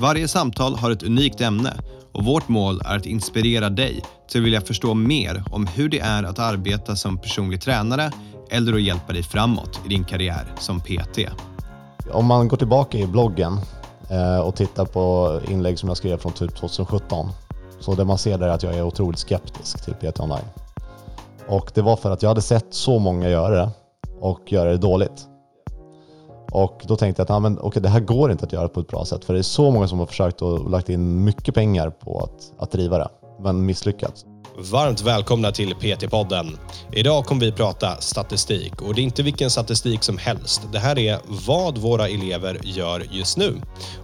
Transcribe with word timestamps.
Varje 0.00 0.28
samtal 0.28 0.76
har 0.76 0.90
ett 0.90 1.02
unikt 1.02 1.40
ämne 1.40 1.72
och 2.12 2.24
vårt 2.24 2.48
mål 2.48 2.80
är 2.84 2.96
att 2.96 3.06
inspirera 3.06 3.70
dig 3.70 4.02
till 4.28 4.40
att 4.40 4.46
vilja 4.46 4.60
förstå 4.60 4.94
mer 4.94 5.44
om 5.50 5.66
hur 5.66 5.88
det 5.88 5.98
är 5.98 6.22
att 6.22 6.38
arbeta 6.38 6.96
som 6.96 7.18
personlig 7.18 7.60
tränare 7.60 8.10
eller 8.50 8.72
att 8.72 8.82
hjälpa 8.82 9.12
dig 9.12 9.22
framåt 9.22 9.80
i 9.86 9.88
din 9.88 10.04
karriär 10.04 10.54
som 10.58 10.80
PT. 10.80 11.18
Om 12.12 12.26
man 12.26 12.48
går 12.48 12.56
tillbaka 12.56 12.98
i 12.98 13.06
bloggen 13.06 13.58
eh, 14.10 14.38
och 14.38 14.56
tittar 14.56 14.84
på 14.84 15.40
inlägg 15.48 15.78
som 15.78 15.88
jag 15.88 15.96
skrev 15.96 16.18
från 16.18 16.32
typ 16.32 16.56
2017 16.56 17.28
så 17.80 17.94
det 17.94 18.04
man 18.04 18.18
ser 18.18 18.38
där 18.38 18.48
är 18.48 18.52
att 18.52 18.62
jag 18.62 18.74
är 18.74 18.82
otroligt 18.82 19.18
skeptisk 19.18 19.84
till 19.84 19.94
PT 19.94 20.20
online. 20.20 20.48
Och 21.48 21.70
det 21.74 21.82
var 21.82 21.96
för 21.96 22.10
att 22.10 22.22
jag 22.22 22.30
hade 22.30 22.42
sett 22.42 22.74
så 22.74 22.98
många 22.98 23.28
göra 23.28 23.54
det 23.54 23.70
och 24.20 24.52
göra 24.52 24.70
det 24.70 24.78
dåligt. 24.78 25.35
Och 26.56 26.82
då 26.84 26.96
tänkte 26.96 27.20
jag 27.20 27.24
att 27.24 27.30
ah, 27.30 27.38
men, 27.38 27.58
okay, 27.60 27.82
det 27.82 27.88
här 27.88 28.00
går 28.00 28.32
inte 28.32 28.44
att 28.44 28.52
göra 28.52 28.68
på 28.68 28.80
ett 28.80 28.88
bra 28.88 29.04
sätt 29.04 29.24
för 29.24 29.32
det 29.32 29.40
är 29.40 29.42
så 29.42 29.70
många 29.70 29.88
som 29.88 29.98
har 29.98 30.06
försökt 30.06 30.42
och 30.42 30.70
lagt 30.70 30.88
in 30.88 31.24
mycket 31.24 31.54
pengar 31.54 31.90
på 31.90 32.20
att, 32.20 32.62
att 32.62 32.72
driva 32.72 32.98
det 32.98 33.08
men 33.42 33.66
misslyckats. 33.66 34.24
Varmt 34.58 35.00
välkomna 35.00 35.52
till 35.52 35.74
PT-podden. 35.74 36.58
Idag 36.92 37.24
kommer 37.24 37.40
vi 37.40 37.52
prata 37.52 37.96
statistik 38.00 38.82
och 38.82 38.94
det 38.94 39.00
är 39.00 39.02
inte 39.02 39.22
vilken 39.22 39.50
statistik 39.50 40.02
som 40.02 40.18
helst. 40.18 40.62
Det 40.72 40.78
här 40.78 40.98
är 40.98 41.18
vad 41.46 41.78
våra 41.78 42.08
elever 42.08 42.60
gör 42.64 43.06
just 43.10 43.36
nu. 43.36 43.54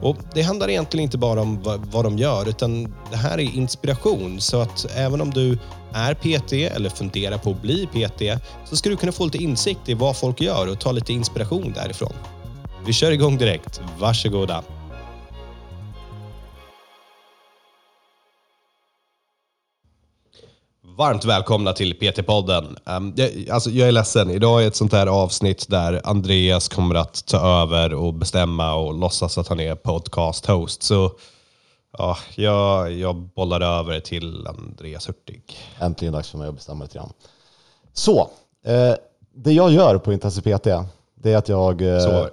Och 0.01 0.17
Det 0.35 0.43
handlar 0.43 0.71
egentligen 0.71 1.05
inte 1.05 1.19
bara 1.19 1.41
om 1.41 1.63
vad 1.93 2.05
de 2.05 2.19
gör 2.19 2.49
utan 2.49 2.95
det 3.11 3.17
här 3.17 3.39
är 3.39 3.57
inspiration 3.57 4.41
så 4.41 4.61
att 4.61 4.87
även 4.97 5.21
om 5.21 5.31
du 5.31 5.59
är 5.93 6.15
PT 6.15 6.53
eller 6.53 6.91
funderar 6.91 7.39
på 7.39 7.51
att 7.51 7.63
bli 7.63 7.87
PT 7.87 8.43
så 8.65 8.77
ska 8.77 8.91
du 8.91 8.97
kunna 8.97 9.13
få 9.13 9.25
lite 9.25 9.39
insikt 9.39 9.89
i 9.89 9.95
vad 9.95 10.17
folk 10.17 10.41
gör 10.41 10.71
och 10.71 10.81
ta 10.81 10.93
lite 10.93 11.13
inspiration 11.13 11.73
därifrån. 11.73 12.13
Vi 12.87 12.93
kör 12.93 13.11
igång 13.13 13.39
direkt. 13.39 13.81
Varsågoda. 13.99 14.63
Varmt 20.99 21.25
välkomna 21.25 21.73
till 21.73 21.95
PT-podden. 21.95 22.77
Um, 22.85 23.13
jag, 23.17 23.51
alltså, 23.51 23.71
jag 23.71 23.89
är 23.89 23.93
ledsen, 23.93 24.31
idag 24.31 24.63
är 24.63 24.67
ett 24.67 24.77
sånt 24.77 24.93
här 24.93 25.07
avsnitt 25.07 25.67
där 25.69 26.01
Andreas 26.05 26.69
kommer 26.69 26.95
att 26.95 27.27
ta 27.27 27.63
över 27.63 27.95
och 27.95 28.15
bestämma 28.15 28.75
och 28.75 28.95
låtsas 28.95 29.39
att 29.39 29.49
han 29.49 29.61
är 29.61 29.75
podcast-host. 29.75 30.83
Så 30.83 31.13
ja, 31.99 32.17
jag, 32.35 32.93
jag 32.93 33.17
bollar 33.17 33.61
över 33.61 34.01
till 34.01 34.47
Andreas 34.47 35.09
Hurtig. 35.09 35.43
Äntligen 35.81 36.15
dags 36.15 36.31
för 36.31 36.39
mig 36.39 36.49
att 36.49 36.55
bestämma 36.55 36.85
lite 36.85 36.99
grann. 36.99 37.13
Så, 37.93 38.31
eh, 38.67 38.95
det 39.35 39.53
jag 39.53 39.73
gör 39.73 39.99
på 39.99 40.13
Intensiv 40.13 40.43
PT, 40.43 40.67
det 41.15 41.33
är 41.33 41.37
att 41.37 41.49
jag... 41.49 41.83
Eh, 41.83 42.01
Så. 42.01 42.29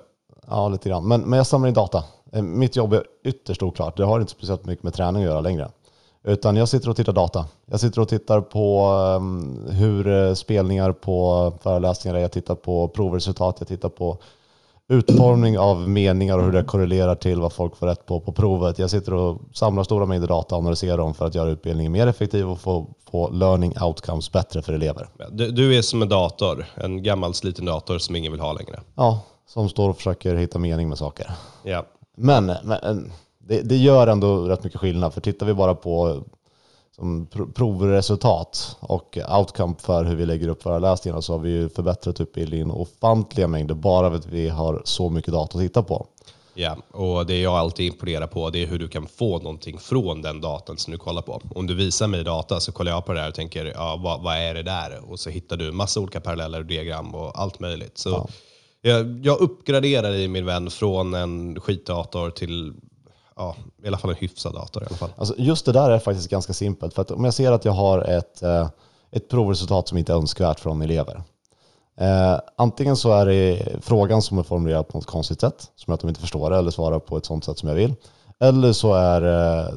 Ja, 0.49 0.69
lite 0.69 0.89
grann. 0.89 1.07
Men, 1.07 1.21
men 1.21 1.37
jag 1.37 1.47
samlar 1.47 1.67
in 1.67 1.73
data. 1.73 2.03
Eh, 2.31 2.41
mitt 2.41 2.75
jobb 2.75 2.93
är 2.93 3.03
ytterst 3.23 3.63
oklart. 3.63 3.97
Det 3.97 4.05
har 4.05 4.19
inte 4.19 4.31
speciellt 4.31 4.65
mycket 4.65 4.83
med 4.83 4.93
träning 4.93 5.23
att 5.23 5.29
göra 5.29 5.41
längre. 5.41 5.69
Utan 6.23 6.55
jag 6.55 6.69
sitter 6.69 6.89
och 6.89 6.95
tittar 6.95 7.13
data. 7.13 7.45
Jag 7.65 7.79
sitter 7.79 8.01
och 8.01 8.09
tittar 8.09 8.41
på 8.41 8.91
um, 9.17 9.67
hur 9.69 10.07
uh, 10.07 10.33
spelningar 10.33 10.91
på 10.91 11.53
föreläsningar 11.61 12.17
är. 12.17 12.21
Jag 12.21 12.31
tittar 12.31 12.55
på 12.55 12.87
provresultat. 12.87 13.55
Jag 13.59 13.67
tittar 13.67 13.89
på 13.89 14.17
utformning 14.87 15.59
av 15.59 15.89
meningar 15.89 16.37
och 16.37 16.43
hur 16.43 16.51
det 16.51 16.63
korrelerar 16.63 17.15
till 17.15 17.41
vad 17.41 17.53
folk 17.53 17.75
får 17.75 17.87
rätt 17.87 18.05
på 18.05 18.19
på 18.19 18.31
provet. 18.31 18.79
Jag 18.79 18.89
sitter 18.89 19.13
och 19.13 19.41
samlar 19.53 19.83
stora 19.83 20.05
mängder 20.05 20.27
data 20.27 20.55
och 20.55 20.61
analyserar 20.61 20.97
dem 20.97 21.13
för 21.13 21.25
att 21.25 21.35
göra 21.35 21.49
utbildningen 21.49 21.91
mer 21.91 22.07
effektiv 22.07 22.49
och 22.49 22.59
få, 22.59 22.87
få 23.11 23.29
learning 23.29 23.73
outcomes 23.81 24.31
bättre 24.31 24.61
för 24.61 24.73
elever. 24.73 25.09
Du, 25.31 25.51
du 25.51 25.77
är 25.77 25.81
som 25.81 26.01
en 26.01 26.09
dator, 26.09 26.65
en 26.75 27.03
gammal 27.03 27.33
sliten 27.33 27.65
dator 27.65 27.97
som 27.97 28.15
ingen 28.15 28.31
vill 28.31 28.41
ha 28.41 28.53
längre. 28.53 28.79
Ja, 28.95 29.19
som 29.53 29.69
står 29.69 29.89
och 29.89 29.97
försöker 29.97 30.35
hitta 30.35 30.59
mening 30.59 30.89
med 30.89 30.97
saker. 30.97 31.31
Ja. 31.63 31.85
Men, 32.17 32.45
men 32.45 33.11
det, 33.37 33.61
det, 33.61 33.77
gör 33.77 34.07
ändå 34.07 34.47
rätt 34.47 34.63
mycket 34.63 34.79
skillnad. 34.79 35.13
För 35.13 35.21
tittar 35.21 35.45
vi 35.45 35.53
bara 35.53 35.75
på 35.75 36.23
som 36.95 37.27
provresultat 37.55 38.77
och 38.79 39.17
outcome 39.37 39.75
för 39.79 40.03
hur 40.03 40.15
vi 40.15 40.25
lägger 40.25 40.47
upp 40.47 40.63
föreläsningarna 40.63 41.21
så 41.21 41.33
har 41.33 41.39
vi 41.39 41.49
ju 41.49 41.69
förbättrat 41.69 42.21
utbildningen 42.21 42.71
ofantliga 42.71 43.47
mängder 43.47 43.75
bara 43.75 44.09
för 44.09 44.17
att 44.17 44.25
vi 44.25 44.49
har 44.49 44.81
så 44.85 45.09
mycket 45.09 45.33
data 45.33 45.57
att 45.57 45.63
titta 45.63 45.83
på. 45.83 46.07
Ja, 46.53 46.77
och 46.91 47.25
det 47.25 47.41
jag 47.41 47.53
alltid 47.53 47.85
imponerar 47.85 48.27
på 48.27 48.49
det 48.49 48.63
är 48.63 48.67
hur 48.67 48.79
du 48.79 48.87
kan 48.87 49.07
få 49.07 49.39
någonting 49.39 49.77
från 49.77 50.21
den 50.21 50.41
datan 50.41 50.77
som 50.77 50.91
du 50.91 50.97
kollar 50.97 51.21
på. 51.21 51.41
Om 51.55 51.67
du 51.67 51.75
visar 51.75 52.07
mig 52.07 52.23
data 52.23 52.59
så 52.59 52.71
kollar 52.71 52.91
jag 52.91 53.05
på 53.05 53.13
det 53.13 53.19
här 53.19 53.27
och 53.27 53.35
tänker, 53.35 53.65
ja, 53.65 53.99
vad, 54.03 54.21
vad 54.21 54.37
är 54.37 54.53
det 54.53 54.63
där? 54.63 55.11
Och 55.11 55.19
så 55.19 55.29
hittar 55.29 55.57
du 55.57 55.71
massa 55.71 55.99
olika 55.99 56.19
paralleller 56.19 56.59
och 56.59 56.65
diagram 56.65 57.15
och 57.15 57.39
allt 57.39 57.59
möjligt. 57.59 57.97
Så 57.97 58.09
ja 58.09 58.27
jag, 58.81 59.25
jag 59.25 59.39
uppgraderar 59.39 60.13
i 60.13 60.27
min 60.27 60.45
vän 60.45 60.69
från 60.69 61.13
en 61.13 61.59
skitdator 61.59 62.29
till 62.29 62.73
ja, 63.35 63.55
i 63.83 63.87
alla 63.87 63.97
fall 63.97 64.09
en 64.09 64.15
hyfsad 64.15 64.53
dator. 64.53 64.83
I 64.83 64.85
alla 64.85 64.97
fall. 64.97 65.09
Alltså 65.17 65.35
just 65.37 65.65
det 65.65 65.71
där 65.71 65.91
är 65.91 65.99
faktiskt 65.99 66.29
ganska 66.29 66.53
simpelt. 66.53 66.93
För 66.93 67.01
att 67.01 67.11
om 67.11 67.25
jag 67.25 67.33
ser 67.33 67.51
att 67.51 67.65
jag 67.65 67.71
har 67.71 68.01
ett, 68.01 68.43
eh, 68.43 68.69
ett 69.11 69.29
provresultat 69.29 69.87
som 69.87 69.97
inte 69.97 70.13
är 70.13 70.17
önskvärt 70.17 70.59
från 70.59 70.81
elever. 70.81 71.23
Eh, 71.99 72.39
antingen 72.57 72.95
så 72.95 73.11
är 73.11 73.25
det 73.25 73.67
frågan 73.81 74.21
som 74.21 74.37
är 74.37 74.43
formulerad 74.43 74.87
på 74.87 74.97
något 74.97 75.05
konstigt 75.05 75.41
sätt, 75.41 75.71
som 75.75 75.93
att 75.93 75.99
de 75.99 76.09
inte 76.09 76.21
förstår 76.21 76.49
det 76.49 76.57
eller 76.57 76.71
svarar 76.71 76.99
på 76.99 77.17
ett 77.17 77.25
sånt 77.25 77.45
sätt 77.45 77.57
som 77.57 77.69
jag 77.69 77.75
vill. 77.75 77.95
Eller 78.39 78.73
så 78.73 78.93
är 78.93 79.21
eh, 79.21 79.73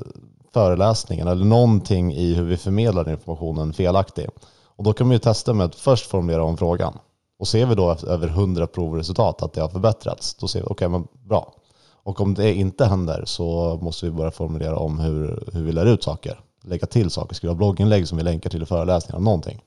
föreläsningen 0.52 1.28
eller 1.28 1.44
någonting 1.44 2.12
i 2.12 2.34
hur 2.34 2.44
vi 2.44 2.56
förmedlar 2.56 3.10
informationen 3.10 3.72
felaktig. 3.72 4.28
Och 4.76 4.84
då 4.84 4.92
kan 4.92 5.06
man 5.06 5.14
ju 5.14 5.18
testa 5.18 5.52
med 5.52 5.66
att 5.66 5.74
först 5.74 6.06
formulera 6.06 6.42
om 6.42 6.56
frågan. 6.56 6.98
Och 7.42 7.48
ser 7.48 7.66
vi 7.66 7.74
då 7.74 7.96
över 8.06 8.28
100 8.28 8.66
provresultat 8.66 9.42
att 9.42 9.52
det 9.52 9.60
har 9.60 9.68
förbättrats, 9.68 10.34
då 10.34 10.48
ser 10.48 10.58
vi 10.60 10.64
okej, 10.64 10.72
okay, 10.74 10.88
men 10.88 11.08
bra. 11.24 11.54
Och 12.02 12.20
om 12.20 12.34
det 12.34 12.54
inte 12.54 12.84
händer 12.84 13.24
så 13.26 13.78
måste 13.82 14.06
vi 14.06 14.12
börja 14.12 14.30
formulera 14.30 14.76
om 14.76 14.98
hur, 15.00 15.48
hur 15.52 15.62
vi 15.62 15.72
lär 15.72 15.86
ut 15.86 16.02
saker. 16.02 16.40
Lägga 16.64 16.86
till 16.86 17.10
saker, 17.10 17.34
skriva 17.34 17.54
blogginlägg 17.54 18.08
som 18.08 18.18
vi 18.18 18.24
länkar 18.24 18.50
till 18.50 18.62
i 18.62 18.66
föreläsningar, 18.66 19.20
någonting. 19.20 19.62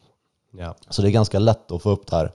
Ja. 0.58 0.76
Så 0.90 1.02
det 1.02 1.10
är 1.10 1.12
ganska 1.12 1.40
lätt 1.40 1.72
att 1.72 1.82
få 1.82 1.90
upp 1.90 2.08
det 2.08 2.16
här. 2.16 2.32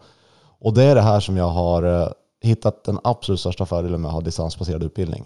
Och 0.58 0.74
det 0.74 0.84
är 0.84 0.94
det 0.94 1.00
här 1.00 1.20
som 1.20 1.36
jag 1.36 1.48
har 1.48 1.82
eh, 1.82 2.08
hittat 2.40 2.84
den 2.84 2.98
absolut 3.04 3.40
största 3.40 3.66
fördelen 3.66 4.00
med 4.00 4.08
att 4.08 4.14
ha 4.14 4.20
distansbaserad 4.20 4.82
utbildning. 4.82 5.24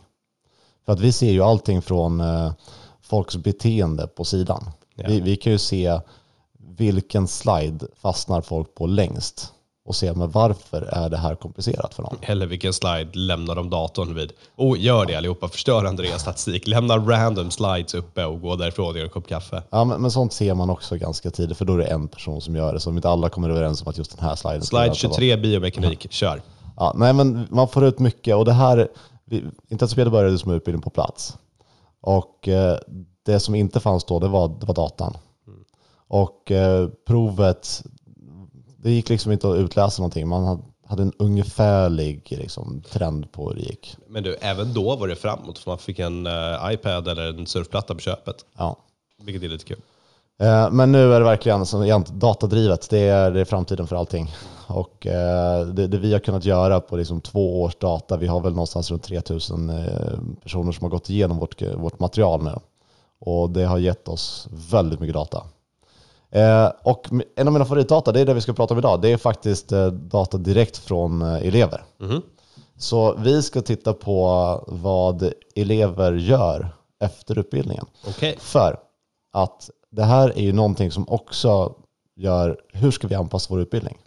För 0.87 0.93
att 0.93 1.01
vi 1.01 1.13
ser 1.13 1.31
ju 1.31 1.43
allting 1.43 1.83
från 1.83 2.21
eh, 2.21 2.53
folks 3.03 3.37
beteende 3.37 4.07
på 4.07 4.25
sidan. 4.25 4.71
Ja. 4.95 5.05
Vi, 5.09 5.21
vi 5.21 5.37
kan 5.37 5.53
ju 5.53 5.59
se 5.59 6.01
vilken 6.77 7.29
slide 7.29 7.87
fastnar 7.97 8.41
folk 8.41 8.75
på 8.75 8.87
längst 8.87 9.54
och 9.87 9.97
se 9.97 10.13
men 10.15 10.31
varför 10.31 10.83
är 10.83 11.09
det 11.09 11.17
här 11.17 11.35
komplicerat 11.35 11.95
för 11.95 12.03
dem. 12.03 12.17
Eller 12.21 12.47
vilken 12.47 12.73
slide 12.73 13.11
lämnar 13.13 13.55
de 13.55 13.71
datorn 13.71 14.15
vid? 14.15 14.33
Och 14.57 14.77
gör 14.77 15.07
det 15.07 15.15
allihopa, 15.15 15.49
förstör 15.49 15.85
Andreas 15.85 16.21
statistik. 16.21 16.67
Lämna 16.67 16.97
random 16.97 17.51
slides 17.51 17.95
uppe 17.95 18.25
och 18.25 18.41
gå 18.41 18.57
därifrån 18.57 18.89
och 18.89 18.97
göra 18.97 19.05
en 19.05 19.11
kopp 19.11 19.29
kaffe. 19.29 19.63
Ja, 19.71 19.85
men, 19.85 20.03
men, 20.03 20.11
sånt 20.11 20.33
ser 20.33 20.55
man 20.55 20.71
också 20.71 20.97
ganska 20.97 21.31
tidigt, 21.31 21.59
för 21.59 21.65
då 21.65 21.73
är 21.73 21.79
det 21.79 21.85
en 21.85 22.09
person 22.09 22.41
som 22.41 22.57
gör 22.57 22.73
det. 22.73 22.81
Så 22.81 22.91
om 22.91 22.97
inte 22.97 23.09
alla 23.09 23.29
kommer 23.29 23.51
överens 23.51 23.83
om 23.83 23.89
att 23.89 23.99
just 23.99 24.17
den 24.17 24.29
här 24.29 24.35
sliden 24.35 24.63
Slide 24.63 24.95
23 24.95 25.37
biomekanik, 25.37 26.05
ja. 26.05 26.11
kör. 26.11 26.43
Ja, 26.77 26.93
nej, 26.97 27.13
men 27.13 27.47
man 27.51 27.69
får 27.69 27.85
ut 27.85 27.99
mycket 27.99 28.37
och 28.37 28.45
det 28.45 28.53
här, 28.53 28.89
Intensivspel 29.69 30.11
började 30.11 30.39
som 30.39 30.53
utbildning 30.53 30.83
på 30.83 30.91
plats. 30.91 31.39
Och 32.01 32.49
eh, 32.49 32.79
det 33.23 33.41
som 33.41 33.55
inte 33.55 33.81
fanns 33.81 34.05
då, 34.05 34.19
det 34.19 34.29
var, 34.29 34.49
det 34.61 34.67
var 34.67 34.75
datan. 34.75 35.17
Mm. 35.47 35.65
Och 36.09 36.51
eh, 36.51 36.89
provet, 37.07 37.83
det 38.85 38.91
gick 38.91 39.09
liksom 39.09 39.33
inte 39.33 39.51
att 39.51 39.57
utläsa 39.57 40.03
någonting. 40.03 40.29
Man 40.29 40.63
hade 40.87 41.03
en 41.03 41.13
ungefärlig 41.19 42.23
liksom, 42.41 42.83
trend 42.91 43.33
på 43.33 43.49
hur 43.49 43.55
det 43.55 43.63
gick. 43.63 43.97
Men 44.09 44.23
du, 44.23 44.35
även 44.35 44.73
då 44.75 44.97
var 44.97 45.09
det 45.09 45.17
framåt 45.17 45.59
för 45.59 45.71
man 45.71 45.79
fick 45.79 45.99
en 45.99 46.27
uh, 46.27 46.73
iPad 46.73 47.09
eller 47.09 47.39
en 47.39 47.47
surfplatta 47.47 47.95
på 47.95 48.01
köpet. 48.01 48.37
Ja. 48.57 48.77
Vilket 49.23 49.43
är 49.43 49.49
lite 49.49 49.65
kul. 49.65 49.77
Uh, 50.43 50.71
men 50.71 50.93
nu 50.93 51.13
är 51.15 51.21
det 51.21 51.25
verkligen 51.25 51.67
som, 51.67 52.05
datadrivet. 52.13 52.91
Det 52.91 52.99
är, 52.99 53.31
det 53.31 53.41
är 53.41 53.45
framtiden 53.45 53.87
för 53.87 53.97
allting. 53.97 54.35
Och 54.67 55.07
uh, 55.07 55.67
det, 55.67 55.87
det, 55.87 55.99
vi 55.99 56.13
har 56.13 56.21
kunnat 56.21 56.45
göra 56.45 56.81
på 56.81 56.97
liksom 56.97 57.21
två 57.21 57.63
års 57.63 57.77
data, 57.77 58.17
vi 58.17 58.27
har 58.27 58.41
väl 58.41 58.53
någonstans 58.53 58.91
runt 58.91 59.03
3000 59.03 59.73
personer 60.43 60.73
som 60.73 60.85
har 60.85 60.91
gått 60.91 61.11
igenom 61.11 61.39
vårt, 61.39 61.63
vårt 61.63 61.99
material 61.99 62.45
nu. 62.45 62.55
Och 63.21 63.51
det 63.51 63.65
har 63.65 63.79
gett 63.79 64.09
oss 64.09 64.49
väldigt 64.51 65.01
mycket 65.01 65.15
data. 65.15 65.43
Eh, 66.35 66.73
och 66.83 67.09
en 67.37 67.47
av 67.47 67.53
mina 67.53 67.65
favoritdata, 67.65 68.13
det 68.13 68.21
är 68.21 68.27
det 68.27 68.35
vi 68.35 68.41
ska 68.41 68.53
prata 68.53 68.75
om 68.75 68.79
idag, 68.79 69.01
det 69.01 69.13
är 69.13 69.17
faktiskt 69.17 69.73
eh, 69.73 69.87
data 69.87 70.39
direkt 70.39 70.77
från 70.77 71.23
eh, 71.23 71.47
elever. 71.47 71.85
Mm. 72.01 72.23
Så 72.77 73.15
vi 73.15 73.43
ska 73.43 73.63
titta 73.63 73.93
på 73.93 74.65
vad 74.67 75.33
elever 75.55 76.13
gör 76.13 76.69
efter 77.01 77.39
utbildningen. 77.39 77.87
Okay. 78.09 78.35
För 78.39 78.77
att 79.33 79.71
det 79.91 80.03
här 80.03 80.39
är 80.39 80.43
ju 80.43 80.53
någonting 80.53 80.91
som 80.91 81.09
också 81.09 81.75
gör 82.17 82.61
hur 82.73 82.91
ska 82.91 83.09
vi 83.09 83.15
anpassa 83.15 83.55
vår 83.55 83.61
utbildning. 83.61 83.99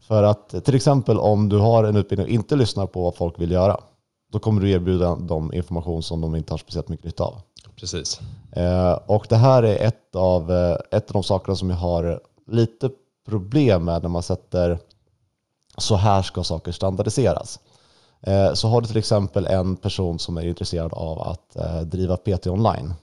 För 0.00 0.22
att 0.22 0.64
till 0.64 0.74
exempel 0.74 1.18
om 1.18 1.48
du 1.48 1.58
har 1.58 1.84
en 1.84 1.96
utbildning 1.96 2.26
och 2.26 2.32
inte 2.32 2.56
lyssnar 2.56 2.86
på 2.86 3.02
vad 3.02 3.16
folk 3.16 3.40
vill 3.40 3.50
göra, 3.50 3.80
då 4.32 4.38
kommer 4.38 4.60
du 4.60 4.70
erbjuda 4.70 5.16
dem 5.16 5.54
information 5.54 6.02
som 6.02 6.20
de 6.20 6.34
inte 6.34 6.52
har 6.52 6.58
speciellt 6.58 6.88
mycket 6.88 7.06
nytta 7.06 7.24
av. 7.24 7.40
Precis. 7.80 8.20
Eh, 8.52 8.92
och 9.06 9.26
det 9.28 9.36
här 9.36 9.62
är 9.62 9.86
ett 9.86 10.16
av, 10.16 10.52
eh, 10.52 10.76
ett 10.90 11.08
av 11.08 11.12
de 11.12 11.22
sakerna 11.22 11.56
som 11.56 11.70
jag 11.70 11.76
har 11.76 12.20
lite 12.46 12.90
problem 13.26 13.84
med 13.84 14.02
när 14.02 14.08
man 14.08 14.22
sätter 14.22 14.78
så 15.78 15.96
här 15.96 16.22
ska 16.22 16.44
saker 16.44 16.72
standardiseras. 16.72 17.60
Eh, 18.20 18.52
så 18.52 18.68
har 18.68 18.80
du 18.80 18.86
till 18.86 18.96
exempel 18.96 19.46
en 19.46 19.76
person 19.76 20.18
som 20.18 20.36
är 20.36 20.46
intresserad 20.46 20.92
av 20.92 21.22
att 21.22 21.56
driva 21.90 22.16
PT 22.16 22.46
online. 22.46 22.94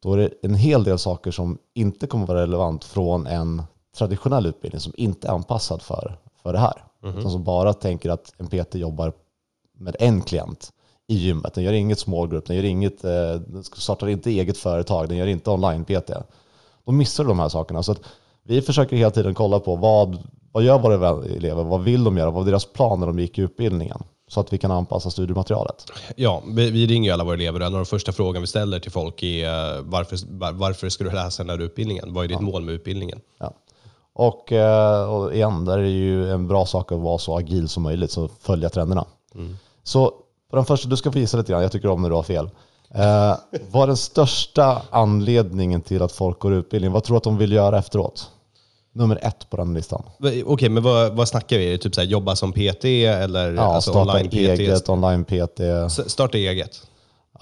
Då 0.00 0.12
är 0.12 0.16
det 0.16 0.30
en 0.42 0.54
hel 0.54 0.84
del 0.84 0.98
saker 0.98 1.30
som 1.30 1.58
inte 1.74 2.06
kommer 2.06 2.26
vara 2.26 2.42
relevant 2.42 2.84
från 2.84 3.26
en 3.26 3.62
traditionell 3.96 4.46
utbildning 4.46 4.80
som 4.80 4.92
inte 4.96 5.28
är 5.28 5.32
anpassad 5.32 5.82
för, 5.82 6.18
för 6.42 6.52
det 6.52 6.58
här. 6.58 6.84
Utan 7.02 7.30
som 7.30 7.44
bara 7.44 7.72
tänker 7.72 8.10
att 8.10 8.34
en 8.38 8.46
PT 8.46 8.74
jobbar 8.74 9.12
med 9.78 9.96
en 9.98 10.22
klient 10.22 10.72
i 11.08 11.14
gymmet. 11.14 11.54
Den 11.54 11.64
gör 11.64 11.72
inget 11.72 11.98
small 11.98 12.28
group, 12.28 12.46
den, 12.46 12.56
gör 12.56 12.64
inget, 12.64 13.04
eh, 13.04 13.34
den 13.46 13.64
startar 13.64 14.08
inte 14.08 14.30
eget 14.30 14.58
företag, 14.58 15.08
den 15.08 15.18
gör 15.18 15.26
inte 15.26 15.50
online-PT. 15.50 16.10
Då 16.84 16.92
missar 16.92 17.24
du 17.24 17.28
de 17.28 17.38
här 17.38 17.48
sakerna. 17.48 17.82
Så 17.82 17.92
att 17.92 18.00
vi 18.42 18.62
försöker 18.62 18.96
hela 18.96 19.10
tiden 19.10 19.34
kolla 19.34 19.60
på 19.60 19.76
vad, 19.76 20.18
vad 20.52 20.62
gör 20.62 20.78
våra 20.78 21.24
elever, 21.24 21.64
vad 21.64 21.82
vill 21.82 22.04
de 22.04 22.16
göra, 22.16 22.30
vad 22.30 22.42
är 22.42 22.50
deras 22.50 22.64
plan 22.64 23.00
när 23.00 23.06
de 23.06 23.18
gick 23.18 23.38
i 23.38 23.42
utbildningen? 23.42 24.02
Så 24.28 24.40
att 24.40 24.52
vi 24.52 24.58
kan 24.58 24.70
anpassa 24.70 25.10
studiematerialet. 25.10 25.86
Ja, 26.16 26.42
vi, 26.46 26.70
vi 26.70 26.86
ringer 26.86 27.10
ju 27.10 27.14
alla 27.14 27.24
våra 27.24 27.34
elever 27.34 27.60
och 27.60 27.66
en 27.66 27.72
av 27.72 27.78
de 27.78 27.86
första 27.86 28.12
frågorna 28.12 28.40
vi 28.40 28.46
ställer 28.46 28.78
till 28.78 28.90
folk 28.90 29.22
är 29.22 29.76
eh, 29.76 29.82
varför, 29.82 30.18
var, 30.28 30.52
varför 30.52 30.88
ska 30.88 31.04
du 31.04 31.10
läsa 31.10 31.44
den 31.44 31.50
här 31.50 31.64
utbildningen? 31.66 32.14
Vad 32.14 32.24
är 32.24 32.28
ditt 32.28 32.40
mål 32.40 32.62
med 32.62 32.74
utbildningen? 32.74 33.20
Ja. 33.38 33.52
Och, 34.12 34.52
eh, 34.52 35.14
och 35.14 35.34
igen, 35.34 35.64
där 35.64 35.78
är 35.78 35.82
det 35.82 35.88
ju 35.88 36.30
en 36.30 36.48
bra 36.48 36.66
sak 36.66 36.92
att 36.92 36.98
vara 36.98 37.18
så 37.18 37.36
agil 37.38 37.68
som 37.68 37.82
möjligt, 37.82 38.10
så 38.10 38.28
följa 38.40 38.68
trenderna. 38.68 39.06
Så 39.82 40.12
på 40.56 40.60
den 40.60 40.66
första, 40.66 40.88
du 40.88 40.96
ska 40.96 41.12
få 41.12 41.18
gissa 41.18 41.36
lite 41.36 41.52
grann, 41.52 41.62
jag 41.62 41.72
tycker 41.72 41.88
om 41.88 42.02
när 42.02 42.08
du 42.08 42.14
har 42.14 42.22
fel. 42.22 42.50
Eh, 42.94 43.02
är 43.02 43.86
den 43.86 43.96
största 43.96 44.82
anledningen 44.90 45.80
till 45.80 46.02
att 46.02 46.12
folk 46.12 46.38
går 46.38 46.54
utbildning? 46.54 46.92
Vad 46.92 47.04
tror 47.04 47.14
du 47.14 47.18
att 47.18 47.24
de 47.24 47.38
vill 47.38 47.52
göra 47.52 47.78
efteråt? 47.78 48.30
Nummer 48.92 49.18
ett 49.22 49.50
på 49.50 49.56
den 49.56 49.74
listan. 49.74 50.02
Okej, 50.44 50.68
men 50.68 50.82
vad, 50.82 51.12
vad 51.12 51.28
snackar 51.28 51.58
vi? 51.58 51.66
Är 51.66 51.70
det 51.72 51.78
typ 51.78 51.94
så 51.94 52.00
här, 52.00 52.08
jobba 52.08 52.36
som 52.36 52.52
PT 52.52 52.84
eller 52.84 53.54
Ja, 53.54 53.74
alltså 53.74 53.92
online-PT? 54.00 54.34
eget, 54.34 54.88
online-PT. 54.88 55.60
Starta 56.06 56.38
eget? 56.38 56.82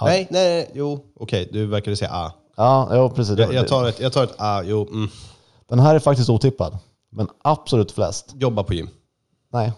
Nej, 0.00 0.26
nej, 0.30 0.54
nej, 0.54 0.70
jo, 0.74 1.04
okej, 1.20 1.48
du 1.52 1.66
verkade 1.66 1.96
säga 1.96 2.10
A. 2.12 2.32
Ja, 2.56 2.88
ja, 2.96 3.08
precis. 3.08 3.38
Jag, 3.38 3.54
jag, 3.54 3.68
tar 3.68 3.88
ett, 3.88 4.00
jag 4.00 4.12
tar 4.12 4.24
ett 4.24 4.34
A, 4.38 4.62
jo, 4.64 4.88
mm. 4.92 5.08
Den 5.68 5.78
här 5.78 5.94
är 5.94 5.98
faktiskt 5.98 6.30
otippad. 6.30 6.78
Men 7.10 7.28
absolut 7.42 7.92
flest, 7.92 8.34
jobba 8.34 8.62
på 8.62 8.74
gym. 8.74 8.88
nej. 9.52 9.72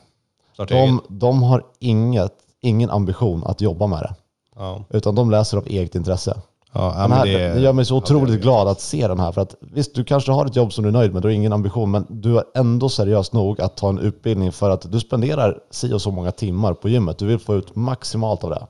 Starta 0.54 0.74
eget. 0.74 0.88
De, 1.08 1.18
de 1.18 1.42
har 1.42 1.64
inget, 1.78 2.32
ingen 2.66 2.90
ambition 2.90 3.44
att 3.46 3.60
jobba 3.60 3.86
med 3.86 3.98
det. 3.98 4.14
Ja, 4.56 4.84
Utan 4.90 5.14
de 5.14 5.30
läser 5.30 5.56
av 5.56 5.66
eget 5.66 5.94
intresse. 5.94 6.36
ja, 6.72 6.94
ja 6.96 7.08
men 7.08 7.18
här, 7.18 7.26
det, 7.26 7.54
det 7.54 7.60
gör 7.60 7.72
mig 7.72 7.84
så 7.84 7.96
otroligt 7.96 8.42
glad 8.42 8.68
att 8.68 8.80
se 8.80 9.08
den 9.08 9.20
här. 9.20 9.32
För 9.32 9.40
att, 9.40 9.54
visst, 9.60 9.94
du 9.94 10.04
kanske 10.04 10.32
har 10.32 10.46
ett 10.46 10.56
jobb 10.56 10.72
som 10.72 10.82
du 10.84 10.88
är 10.88 10.92
nöjd 10.92 11.12
med, 11.12 11.22
du 11.22 11.28
har 11.28 11.32
ingen 11.32 11.52
ambition, 11.52 11.90
men 11.90 12.06
du 12.08 12.38
är 12.38 12.44
ändå 12.54 12.88
seriös 12.88 13.32
nog 13.32 13.60
att 13.60 13.76
ta 13.76 13.88
en 13.88 13.98
utbildning 13.98 14.52
för 14.52 14.70
att 14.70 14.92
du 14.92 15.00
spenderar 15.00 15.58
si 15.70 15.92
och 15.92 16.02
så 16.02 16.10
många 16.10 16.32
timmar 16.32 16.74
på 16.74 16.88
gymmet. 16.88 17.18
Du 17.18 17.26
vill 17.26 17.38
få 17.38 17.54
ut 17.54 17.76
maximalt 17.76 18.44
av 18.44 18.50
det. 18.50 18.66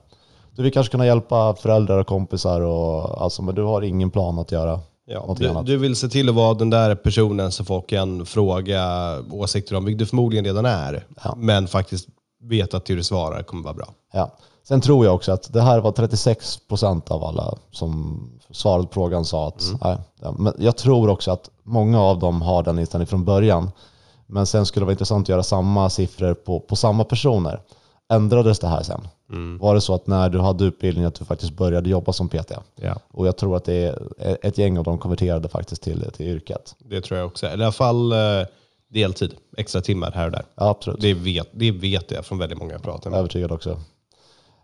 Du 0.55 0.63
vill 0.63 0.71
kanske 0.73 0.91
kunna 0.91 1.05
hjälpa 1.05 1.55
föräldrar 1.55 1.97
och 1.97 2.07
kompisar, 2.07 2.61
och, 2.61 3.21
alltså, 3.21 3.41
men 3.41 3.55
du 3.55 3.63
har 3.63 3.81
ingen 3.81 4.11
plan 4.11 4.39
att 4.39 4.51
göra 4.51 4.79
Ja, 5.09 5.35
du, 5.39 5.53
du 5.63 5.77
vill 5.77 5.95
se 5.95 6.07
till 6.07 6.29
att 6.29 6.35
vara 6.35 6.53
den 6.53 6.69
där 6.69 6.95
personen 6.95 7.51
som 7.51 7.65
folk 7.65 7.89
kan 7.89 8.25
fråga 8.25 8.81
åsikter 9.31 9.75
om, 9.75 9.85
vilket 9.85 9.99
du 9.99 10.05
förmodligen 10.05 10.45
redan 10.45 10.65
är. 10.65 11.05
Ja. 11.23 11.33
Men 11.37 11.67
faktiskt 11.67 12.07
veta 12.43 12.77
att 12.77 12.85
det 12.85 12.95
du 12.95 13.03
svarar 13.03 13.43
kommer 13.43 13.63
vara 13.63 13.73
bra. 13.73 13.93
Ja. 14.13 14.31
Sen 14.63 14.81
tror 14.81 15.05
jag 15.05 15.15
också 15.15 15.31
att 15.31 15.53
det 15.53 15.61
här 15.61 15.79
var 15.79 15.91
36 15.91 16.57
procent 16.67 17.11
av 17.11 17.23
alla 17.23 17.57
som 17.71 18.19
svarade 18.51 18.87
på 18.87 18.93
frågan 18.93 19.25
sa 19.25 19.47
att, 19.47 19.73
nej, 19.81 19.97
ja, 20.21 20.31
men 20.37 20.53
jag 20.57 20.77
tror 20.77 21.09
också 21.09 21.31
att 21.31 21.49
många 21.63 22.01
av 22.01 22.19
dem 22.19 22.41
har 22.41 22.63
den 22.63 22.79
inställningen 22.79 23.07
från 23.07 23.25
början. 23.25 23.71
Men 24.27 24.45
sen 24.45 24.65
skulle 24.65 24.81
det 24.81 24.85
vara 24.85 24.91
intressant 24.91 25.25
att 25.25 25.29
göra 25.29 25.43
samma 25.43 25.89
siffror 25.89 26.33
på, 26.33 26.59
på 26.59 26.75
samma 26.75 27.03
personer. 27.03 27.61
Ändrades 28.09 28.59
det 28.59 28.67
här 28.67 28.83
sen? 28.83 29.07
Var 29.59 29.75
det 29.75 29.81
så 29.81 29.93
att 29.93 30.07
när 30.07 30.29
du 30.29 30.39
hade 30.39 30.65
utbildning 30.65 31.05
att 31.05 31.15
du 31.15 31.25
faktiskt 31.25 31.53
började 31.53 31.89
jobba 31.89 32.13
som 32.13 32.29
PT? 32.29 32.51
Ja. 32.75 32.95
Och 33.11 33.27
jag 33.27 33.37
tror 33.37 33.57
att 33.57 33.65
det 33.65 33.95
är 34.17 34.37
ett 34.41 34.57
gäng 34.57 34.77
av 34.77 34.83
dem 34.83 34.97
konverterade 34.97 35.49
faktiskt 35.49 35.81
till, 35.81 36.11
till 36.13 36.27
yrket. 36.27 36.75
Det 36.79 37.01
tror 37.01 37.19
jag 37.19 37.27
också. 37.27 37.47
Eller 37.47 37.63
i 37.63 37.65
alla 37.65 37.71
fall 37.71 38.11
eh, 38.11 38.47
deltid, 38.89 39.35
extra 39.57 39.81
timmar 39.81 40.11
här 40.11 40.25
och 40.25 40.31
där. 40.31 40.45
Ja, 40.55 40.69
absolut. 40.69 41.01
Det 41.01 41.13
vet, 41.13 41.47
det 41.51 41.71
vet 41.71 42.11
jag 42.11 42.25
från 42.25 42.37
väldigt 42.37 42.57
många 42.57 42.71
jag 42.71 42.83
pratar 42.83 43.09
med. 43.09 43.19
Övertygad 43.19 43.51
också. 43.51 43.81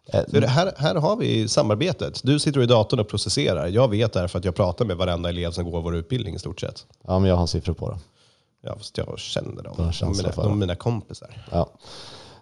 Eh, 0.06 0.22
det 0.28 0.48
här, 0.48 0.74
här 0.78 0.96
har 0.96 1.16
vi 1.16 1.48
samarbetet. 1.48 2.22
Du 2.24 2.40
sitter 2.40 2.62
i 2.62 2.66
datorn 2.66 3.00
och 3.00 3.08
processerar. 3.08 3.68
Jag 3.68 3.88
vet 3.90 4.14
därför 4.14 4.40
att 4.40 4.46
jag 4.46 4.56
pratar 4.56 4.86
med 4.86 4.98
varenda 4.98 5.30
elev 5.30 5.52
som 5.52 5.72
går 5.72 5.82
vår 5.82 5.96
utbildning 5.96 6.36
i 6.36 6.40
stort 6.40 6.60
sett. 6.60 6.86
Ja, 7.04 7.20
men 7.20 7.30
jag 7.30 7.36
har 7.36 7.48
siffror 7.48 7.74
på 7.74 7.90
det. 7.92 7.98
Ja, 8.62 8.76
fast 8.78 8.98
jag 8.98 9.20
känner 9.20 9.64
dem. 9.64 9.74
De, 9.78 10.12
mina, 10.18 10.30
är 10.30 10.56
mina 10.56 10.76
kompisar. 10.76 11.46
Ja. 11.52 11.70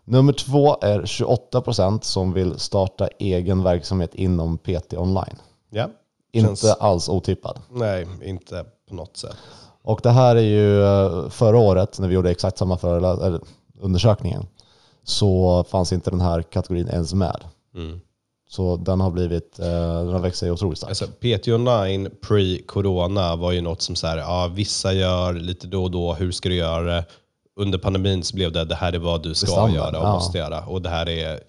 Nummer 0.06 0.34
två 0.34 0.78
är 0.82 1.06
28 1.06 1.62
procent 1.62 2.04
som 2.04 2.34
vill 2.34 2.60
starta 2.60 3.08
egen 3.20 3.64
verksamhet 3.64 4.16
inom 4.16 4.58
PT 4.58 4.94
online. 4.94 5.36
Ja. 5.70 5.90
Inte 6.32 6.48
Känns- 6.48 6.64
alls 6.64 7.10
otippad. 7.10 7.60
Nej, 7.70 8.08
inte 8.24 8.66
på 8.90 8.96
något 8.96 9.18
sätt. 9.18 9.36
Och 9.84 10.00
det 10.04 10.12
här 10.12 10.36
är 10.36 10.42
ju 10.42 10.84
eh, 10.84 11.30
förra 11.30 11.58
året 11.58 12.00
när 12.00 12.08
vi 12.08 12.16
gjorde 12.16 12.32
exakt 12.32 12.58
samma 12.58 12.78
undersökningen 13.80 14.46
så 15.04 15.64
fanns 15.64 15.94
inte 15.94 16.10
den 16.10 16.22
här 16.22 16.42
kategorin 16.42 16.88
ens 16.88 17.14
med. 17.14 17.44
Mm. 17.76 18.02
Så 18.50 18.78
den 18.78 19.02
har 19.02 19.12
blivit, 19.12 19.60
eh, 19.60 19.66
den 19.98 20.10
har 20.10 20.20
växt 20.20 20.40
sig 20.40 20.52
otroligt 20.52 20.78
starkt. 20.78 20.90
Alltså, 20.90 21.08
PT 21.08 21.48
online 21.48 22.10
pre-corona 22.22 23.36
var 23.36 23.52
ju 23.52 23.62
något 23.62 23.82
som 23.82 23.96
så 23.96 24.08
här, 24.08 24.18
ja, 24.18 24.52
vissa 24.56 24.94
gör 24.94 25.34
lite 25.34 25.68
då 25.68 25.84
och 25.84 25.92
då, 25.92 26.14
hur 26.14 26.32
ska 26.32 26.50
du 26.50 26.56
göra 26.56 26.96
det? 26.96 27.06
Under 27.56 27.78
pandemin 27.78 28.24
så 28.24 28.36
blev 28.36 28.52
det, 28.52 28.66
det 28.66 28.76
här 28.76 28.94
är 28.94 29.00
vad 29.00 29.24
du 29.24 29.34
ska 29.34 29.48
standard, 29.48 29.76
göra 29.76 30.00
och 30.00 30.06
ja. 30.06 30.14
måste 30.14 30.38
göra. 30.38 30.66
Och 30.66 30.82
det 30.82 30.90
här 30.90 31.10
är 31.10 31.40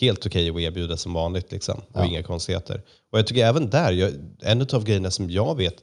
helt 0.00 0.26
okej 0.26 0.50
att 0.50 0.56
erbjuda 0.56 0.96
som 0.96 1.12
vanligt. 1.12 1.52
Liksom, 1.52 1.80
och 1.92 2.04
inga 2.04 2.22
konstigheter. 2.22 2.82
Och 3.12 3.18
jag 3.18 3.26
tycker 3.26 3.46
även 3.46 3.70
där, 3.70 3.92
jag, 3.92 4.12
en 4.40 4.66
av 4.72 4.84
grejerna 4.84 5.10
som 5.10 5.30
jag 5.30 5.56
vet, 5.56 5.74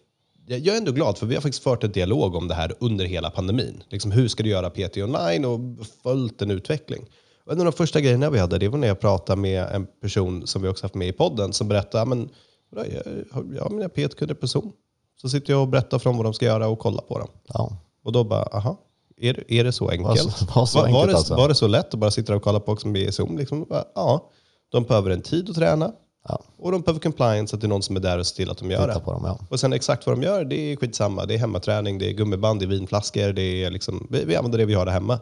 jag, 0.48 0.68
är 0.68 0.78
ändå 0.78 0.92
glad 0.92 1.18
för 1.18 1.26
vi 1.26 1.36
har 1.36 1.42
faktiskt 1.42 1.64
fört 1.64 1.84
en 1.84 1.92
dialog 1.92 2.36
om 2.36 2.48
det 2.48 2.54
här 2.54 2.74
under 2.80 3.06
hela 3.06 3.30
pandemin. 3.30 3.84
Liksom, 3.90 4.12
hur 4.12 4.28
ska 4.28 4.44
du 4.44 4.50
göra 4.50 4.70
PT 4.70 4.98
online 4.98 5.46
och 5.46 5.60
följt 6.04 6.42
en 6.42 6.52
utveckling. 6.52 7.06
Och 7.46 7.54
en 7.54 7.60
av 7.60 7.66
de 7.66 7.72
första 7.72 8.02
grejerna 8.02 8.30
vi 8.30 8.40
hade, 8.40 8.58
det 8.58 8.68
var 8.68 8.78
när 8.78 8.88
jag 8.88 9.00
pratade 9.00 9.42
med 9.42 9.64
en 9.72 9.88
person 10.02 10.48
som 10.48 10.62
vi 10.62 10.68
också 10.68 10.86
haft 10.86 10.96
med 10.96 11.08
i 11.08 11.12
podden 11.12 11.54
som 11.54 11.68
berättade, 11.68 12.06
men, 12.06 12.30
vadå, 12.70 12.90
jag 13.56 13.64
har 13.64 13.70
mina 13.70 13.90
PT-kunder 13.90 14.36
på 14.36 14.48
Zoom. 14.48 14.72
Så 15.22 15.30
sitter 15.30 15.54
jag 15.54 15.62
och 15.62 15.68
berättar 15.68 16.00
för 16.00 16.10
dem 16.10 16.18
vad 16.18 16.26
de 16.26 16.34
ska 16.34 16.46
göra 16.46 16.68
och 16.68 16.80
kollar 16.80 17.02
på 17.02 17.20
dem. 17.20 17.30
Ja. 17.48 17.78
Och 18.04 18.12
då 18.12 18.24
bara, 18.24 18.44
aha, 18.44 18.78
är 19.18 19.34
det, 19.34 19.54
är 19.54 19.64
det 19.64 19.72
så 19.72 19.90
enkelt? 19.90 20.20
så- 20.20 20.46
var 20.56 20.66
så 20.66 20.78
var, 20.78 20.84
var, 20.84 21.00
enkelt 21.00 21.12
det, 21.12 21.18
alltså? 21.18 21.36
var 21.36 21.50
det 21.50 21.56
så 21.56 21.68
lätt 21.68 21.94
att 21.94 22.00
bara 22.00 22.12
sitta 22.12 22.36
och 22.36 22.42
kolla 22.42 22.60
på 22.60 22.72
också 22.72 22.88
med 22.88 23.14
Zoom? 23.14 23.38
Liksom, 23.38 23.66
bara, 23.70 23.84
ja, 23.96 24.30
de 24.70 24.84
behöver 24.84 25.10
en 25.10 25.22
tid 25.22 25.50
att 25.50 25.56
träna 25.56 25.92
Ja. 26.28 26.40
och 26.58 26.72
de 26.72 26.82
behöver 26.82 27.00
compliance, 27.00 27.56
att 27.56 27.62
det 27.62 27.68
är 27.68 27.70
någon 27.70 27.84
som 27.84 27.96
är 27.96 28.00
där 28.00 28.20
och 28.20 28.28
ser 28.28 28.36
till 28.36 28.50
att 28.50 28.58
de 28.58 28.72
gör 28.72 28.80
Titta 28.80 29.00
det. 29.00 29.06
på 29.06 29.12
dem, 29.12 29.24
ja. 29.26 29.40
Och 29.50 29.60
sen 29.60 29.74
exakt 29.74 30.06
vad 30.08 30.16
de 30.16 30.24
gör, 30.24 30.46
det 30.46 30.72
är 30.72 30.76
skitsamma. 30.76 31.26
Det 31.26 31.34
är 31.34 31.38
hemmaträning, 31.38 31.98
det 31.98 32.10
är 32.10 32.14
gummiband, 32.14 32.60
det 32.60 32.66
är 32.66 32.68
vinflaskor, 32.68 33.34
det 33.34 33.64
är 33.64 33.72
liksom, 33.72 34.08
vi, 34.10 34.26
vi 34.26 34.36
använder 34.36 34.58
det 34.58 34.66
vi 34.66 34.74
har 34.74 34.86
där 34.86 34.94
hemma. 34.94 35.20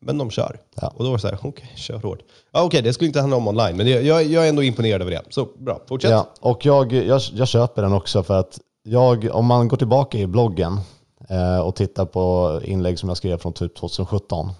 Men 0.00 0.18
de 0.18 0.30
kör. 0.30 0.60
Ja. 0.80 0.92
Och 0.96 1.04
då 1.04 1.10
var 1.10 1.16
det 1.16 1.20
så 1.20 1.28
här, 1.28 1.38
okej, 1.42 1.72
kör 1.76 1.98
hårt. 1.98 2.18
Ja, 2.52 2.62
okej, 2.62 2.82
det 2.82 2.92
skulle 2.92 3.06
inte 3.06 3.20
handla 3.20 3.36
om 3.36 3.48
online, 3.48 3.76
men 3.76 3.86
jag, 3.88 4.24
jag, 4.24 4.44
är 4.44 4.48
ändå 4.48 4.62
imponerad 4.62 5.02
över 5.02 5.10
det. 5.10 5.22
Så 5.28 5.48
bra, 5.58 5.80
fortsätt. 5.88 6.10
Ja, 6.10 6.30
och 6.40 6.66
jag, 6.66 6.92
jag, 6.92 7.20
jag 7.32 7.48
köper 7.48 7.82
den 7.82 7.92
också 7.92 8.22
för 8.22 8.38
att 8.40 8.60
jag, 8.82 9.28
om 9.32 9.46
man 9.46 9.68
går 9.68 9.76
tillbaka 9.76 10.18
i 10.18 10.26
bloggen 10.26 10.80
eh, 11.28 11.58
och 11.58 11.76
tittar 11.76 12.04
på 12.04 12.60
inlägg 12.64 12.98
som 12.98 13.08
jag 13.08 13.16
skrev 13.16 13.38
från 13.38 13.52
typ 13.52 13.76
2017, 13.76 14.50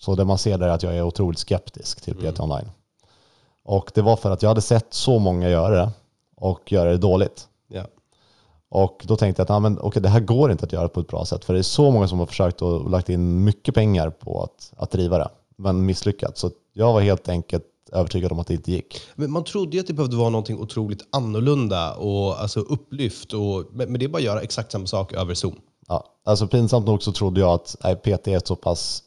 så 0.00 0.14
det 0.14 0.24
man 0.24 0.38
ser 0.38 0.58
där 0.58 0.68
är 0.68 0.72
att 0.72 0.82
jag 0.82 0.96
är 0.96 1.02
otroligt 1.02 1.38
skeptisk 1.38 2.00
till 2.00 2.14
PT 2.14 2.40
online. 2.40 2.68
Och 3.66 3.90
det 3.94 4.02
var 4.02 4.16
för 4.16 4.30
att 4.30 4.42
jag 4.42 4.50
hade 4.50 4.62
sett 4.62 4.94
så 4.94 5.18
många 5.18 5.48
göra 5.48 5.76
det 5.76 5.90
och 6.36 6.72
göra 6.72 6.90
det 6.90 6.98
dåligt. 6.98 7.48
Ja. 7.68 7.82
Och 8.68 9.04
då 9.06 9.16
tänkte 9.16 9.40
jag 9.40 9.44
att 9.44 9.50
ah, 9.50 9.60
men, 9.60 9.78
okej, 9.80 10.02
det 10.02 10.08
här 10.08 10.20
går 10.20 10.52
inte 10.52 10.64
att 10.64 10.72
göra 10.72 10.88
på 10.88 11.00
ett 11.00 11.08
bra 11.08 11.24
sätt. 11.24 11.44
För 11.44 11.52
det 11.52 11.58
är 11.58 11.62
så 11.62 11.90
många 11.90 12.08
som 12.08 12.18
har 12.18 12.26
försökt 12.26 12.62
och 12.62 12.90
lagt 12.90 13.08
in 13.08 13.44
mycket 13.44 13.74
pengar 13.74 14.10
på 14.10 14.42
att, 14.42 14.72
att 14.76 14.90
driva 14.90 15.18
det, 15.18 15.28
men 15.56 15.86
misslyckats. 15.86 16.40
Så 16.40 16.50
jag 16.72 16.92
var 16.92 17.00
helt 17.00 17.28
enkelt 17.28 17.64
övertygad 17.92 18.32
om 18.32 18.38
att 18.38 18.46
det 18.46 18.54
inte 18.54 18.72
gick. 18.72 19.00
Men 19.14 19.30
man 19.30 19.44
trodde 19.44 19.76
ju 19.76 19.80
att 19.80 19.86
det 19.86 19.92
behövde 19.92 20.16
vara 20.16 20.30
någonting 20.30 20.58
otroligt 20.58 21.06
annorlunda 21.12 21.94
och 21.94 22.40
alltså 22.40 22.60
upplyft. 22.60 23.32
Och, 23.32 23.64
men, 23.72 23.92
men 23.92 23.98
det 23.98 24.04
är 24.04 24.08
bara 24.08 24.18
att 24.18 24.24
göra 24.24 24.40
exakt 24.40 24.72
samma 24.72 24.86
sak 24.86 25.12
över 25.12 25.34
Zoom. 25.34 25.60
Ja, 25.88 26.04
alltså 26.24 26.46
pinsamt 26.46 26.86
nog 26.86 27.02
så 27.02 27.12
trodde 27.12 27.40
jag 27.40 27.50
att 27.50 27.76
nej, 27.84 27.96
PT 27.96 28.28
är 28.28 28.46
så 28.46 28.56
pass, 28.56 29.02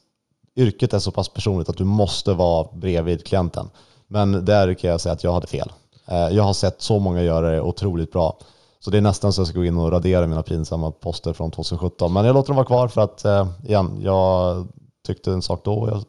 yrket 0.55 0.93
är 0.93 0.99
så 0.99 1.11
pass 1.11 1.29
personligt 1.29 1.69
att 1.69 1.77
du 1.77 1.83
måste 1.83 2.33
vara 2.33 2.67
bredvid 2.73 3.25
klienten. 3.25 3.69
Men 4.11 4.45
där 4.45 4.73
kan 4.73 4.89
jag 4.89 5.01
säga 5.01 5.13
att 5.13 5.23
jag 5.23 5.33
hade 5.33 5.47
fel. 5.47 5.71
Eh, 6.07 6.27
Jag 6.29 6.43
har 6.43 6.53
sett 6.53 6.81
så 6.81 6.99
många 6.99 7.23
göra 7.23 7.51
det 7.51 7.61
otroligt 7.61 8.11
bra. 8.11 8.37
Så 8.79 8.91
det 8.91 8.97
är 8.97 9.01
nästan 9.01 9.33
så 9.33 9.41
jag 9.41 9.47
ska 9.47 9.57
gå 9.59 9.65
in 9.65 9.77
och 9.77 9.91
radera 9.91 10.27
mina 10.27 10.43
pinsamma 10.43 10.91
poster 10.91 11.33
från 11.33 11.51
2017. 11.51 12.13
Men 12.13 12.25
jag 12.25 12.33
låter 12.33 12.47
dem 12.47 12.55
vara 12.55 12.65
kvar 12.65 12.87
för 12.87 13.01
att, 13.01 13.25
eh, 13.25 13.47
igen, 13.67 13.99
jag 14.03 14.67
tyckte 15.07 15.31
en 15.31 15.41
sak 15.41 15.61
då 15.63 15.73
och 15.73 15.89
jag 15.89 16.03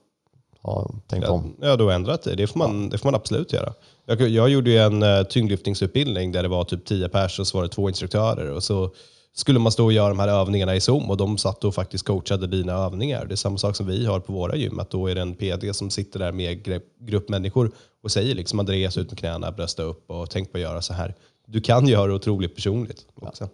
har 0.62 0.90
tänkt 1.07 1.26
Ja, 1.26 1.33
om. 1.33 1.57
ja, 1.61 1.76
du 1.76 1.85
har 1.85 1.92
ändrat 1.92 2.23
det. 2.23 2.35
Det 2.35 2.47
får 2.47 2.59
man, 2.59 2.88
det 2.90 2.99
får 2.99 3.07
man 3.07 3.14
absolut 3.14 3.52
göra. 3.52 3.73
Jag, 4.07 4.21
jag 4.21 4.49
gjorde 4.49 4.71
ju 4.71 4.78
en 4.78 5.02
uh, 5.02 5.23
tyngdlyftningsutbildning 5.23 6.33
där 6.33 6.42
det 6.42 6.49
var 6.49 6.64
typ 6.64 6.85
10 6.85 7.09
pers 7.09 7.38
och 7.40 7.47
så 7.47 7.57
var 7.59 7.62
det 7.62 7.69
två 7.69 7.88
instruktörer. 7.88 8.50
Och 8.50 8.62
så 8.62 8.90
skulle 9.34 9.58
man 9.58 9.72
stå 9.72 9.84
och 9.84 9.92
göra 9.92 10.08
de 10.08 10.18
här 10.18 10.28
övningarna 10.28 10.76
i 10.76 10.80
Zoom 10.80 11.10
och 11.10 11.16
de 11.16 11.38
satt 11.38 11.64
och 11.64 11.75
faktiskt 11.75 12.06
coachade 12.06 12.46
dina 12.46 12.72
övningar. 12.72 13.26
Det 13.26 13.34
är 13.34 13.37
samma 13.37 13.58
sak 13.58 13.76
som 13.76 13.87
vi 13.87 14.06
har 14.06 14.20
på 14.20 14.32
våra 14.32 14.56
gym, 14.56 14.78
att 14.78 14.90
då 14.90 15.06
är 15.06 15.14
det 15.14 15.20
en 15.20 15.34
PD 15.34 15.75
som 15.75 15.90
sitter 15.90 16.18
där 16.18 16.32
med 16.32 16.80
grupp 17.00 17.28
människor 17.28 17.70
och 18.02 18.10
säger 18.10 18.34
liksom 18.34 18.60
Andreas 18.60 18.96
ut 18.96 19.10
med 19.10 19.18
knäna, 19.18 19.52
brösta 19.52 19.82
upp 19.82 20.10
och 20.10 20.30
tänk 20.30 20.52
på 20.52 20.58
att 20.58 20.62
göra 20.62 20.82
så 20.82 20.94
här. 20.94 21.14
Du 21.46 21.60
kan 21.60 21.88
göra 21.88 22.06
det 22.06 22.14
otroligt 22.14 22.54
personligt 22.54 23.06
också. 23.14 23.49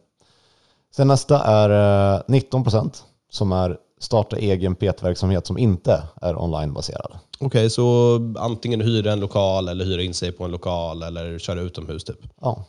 Sen 0.96 1.08
nästa 1.08 1.44
är 1.44 2.14
eh, 2.14 2.22
19 2.28 2.62
procent 2.62 3.04
som 3.30 3.52
är 3.52 3.78
starta 4.00 4.36
egen 4.36 4.74
PT-verksamhet 4.74 5.46
som 5.46 5.58
inte 5.58 6.02
är 6.22 6.42
onlinebaserad. 6.42 7.18
Okej, 7.38 7.70
så 7.70 8.18
antingen 8.38 8.80
hyra 8.80 9.12
en 9.12 9.20
lokal 9.20 9.68
eller 9.68 9.84
hyra 9.84 10.02
in 10.02 10.14
sig 10.14 10.32
på 10.32 10.44
en 10.44 10.50
lokal 10.50 11.02
eller 11.02 11.38
köra 11.38 11.60
utomhus 11.60 12.04
typ. 12.04 12.18
Ja. 12.40 12.64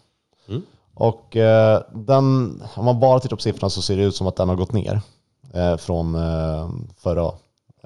Och 0.99 1.35
eh, 1.35 1.81
den, 1.93 2.61
om 2.75 2.85
man 2.85 2.99
bara 2.99 3.19
tittar 3.19 3.35
på 3.35 3.41
siffrorna 3.41 3.69
så 3.69 3.81
ser 3.81 3.97
det 3.97 4.03
ut 4.03 4.15
som 4.15 4.27
att 4.27 4.35
den 4.35 4.49
har 4.49 4.55
gått 4.55 4.73
ner 4.73 5.01
eh, 5.53 5.77
från 5.77 6.15
eh, 6.15 6.69
förra 6.97 7.31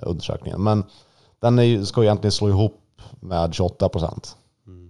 undersökningen. 0.02 0.64
Men 0.64 0.84
den 1.40 1.60
är, 1.60 1.84
ska 1.84 2.02
ju 2.02 2.08
egentligen 2.08 2.32
slå 2.32 2.50
ihop 2.50 3.02
med 3.20 3.54
28 3.54 3.90
procent. 3.90 4.36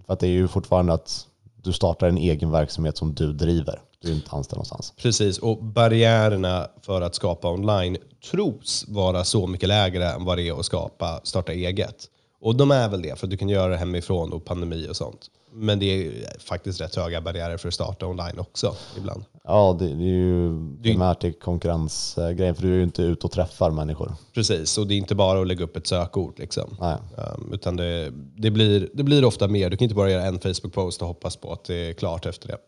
För 0.06 0.12
att 0.12 0.20
det 0.20 0.26
är 0.26 0.30
ju 0.30 0.48
fortfarande 0.48 0.92
att 0.92 1.26
du 1.62 1.72
startar 1.72 2.08
en 2.08 2.18
egen 2.18 2.50
verksamhet 2.50 2.96
som 2.96 3.14
du 3.14 3.32
driver. 3.32 3.80
Du 4.00 4.08
är 4.08 4.14
inte 4.14 4.30
anställd 4.30 4.56
någonstans. 4.56 4.92
Precis, 4.96 5.38
och 5.38 5.64
barriärerna 5.64 6.68
för 6.82 7.00
att 7.00 7.14
skapa 7.14 7.50
online 7.50 7.96
tros 8.30 8.84
vara 8.88 9.24
så 9.24 9.46
mycket 9.46 9.68
lägre 9.68 10.12
än 10.12 10.24
vad 10.24 10.38
det 10.38 10.48
är 10.48 10.58
att 10.60 10.66
skapa, 10.66 11.20
starta 11.24 11.52
eget. 11.52 12.04
Och 12.40 12.56
de 12.56 12.70
är 12.70 12.88
väl 12.88 13.02
det, 13.02 13.18
för 13.18 13.26
att 13.26 13.30
du 13.30 13.36
kan 13.36 13.48
göra 13.48 13.68
det 13.68 13.76
hemifrån 13.76 14.32
och 14.32 14.44
pandemi 14.44 14.88
och 14.90 14.96
sånt. 14.96 15.30
Men 15.54 15.78
det 15.78 16.06
är 16.06 16.38
faktiskt 16.38 16.80
rätt 16.80 16.94
höga 16.94 17.20
barriärer 17.20 17.56
för 17.56 17.68
att 17.68 17.74
starta 17.74 18.06
online 18.06 18.38
också 18.38 18.74
ibland. 18.98 19.24
Ja, 19.44 19.76
det, 19.78 19.86
det 19.86 20.04
är 20.04 20.06
ju 20.06 20.58
primärt 20.82 21.20
till 21.20 21.32
konkurrensgrejen 21.32 22.54
för 22.54 22.62
du 22.62 22.72
är 22.72 22.76
ju 22.76 22.82
inte 22.82 23.02
ute 23.02 23.26
och 23.26 23.32
träffar 23.32 23.70
människor. 23.70 24.12
Precis, 24.34 24.78
och 24.78 24.86
det 24.86 24.94
är 24.94 24.98
inte 24.98 25.14
bara 25.14 25.40
att 25.40 25.46
lägga 25.46 25.64
upp 25.64 25.76
ett 25.76 25.86
sökord. 25.86 26.38
Liksom. 26.38 26.76
Nej. 26.80 26.96
Um, 27.16 27.52
utan 27.52 27.76
det, 27.76 28.12
det, 28.36 28.50
blir, 28.50 28.88
det 28.94 29.02
blir 29.02 29.24
ofta 29.24 29.48
mer. 29.48 29.70
Du 29.70 29.76
kan 29.76 29.84
inte 29.84 29.94
bara 29.94 30.10
göra 30.10 30.24
en 30.24 30.38
Facebook-post 30.38 31.02
och 31.02 31.08
hoppas 31.08 31.36
på 31.36 31.52
att 31.52 31.64
det 31.64 31.74
är 31.74 31.92
klart 31.92 32.26
efter 32.26 32.48
det. 32.48 32.58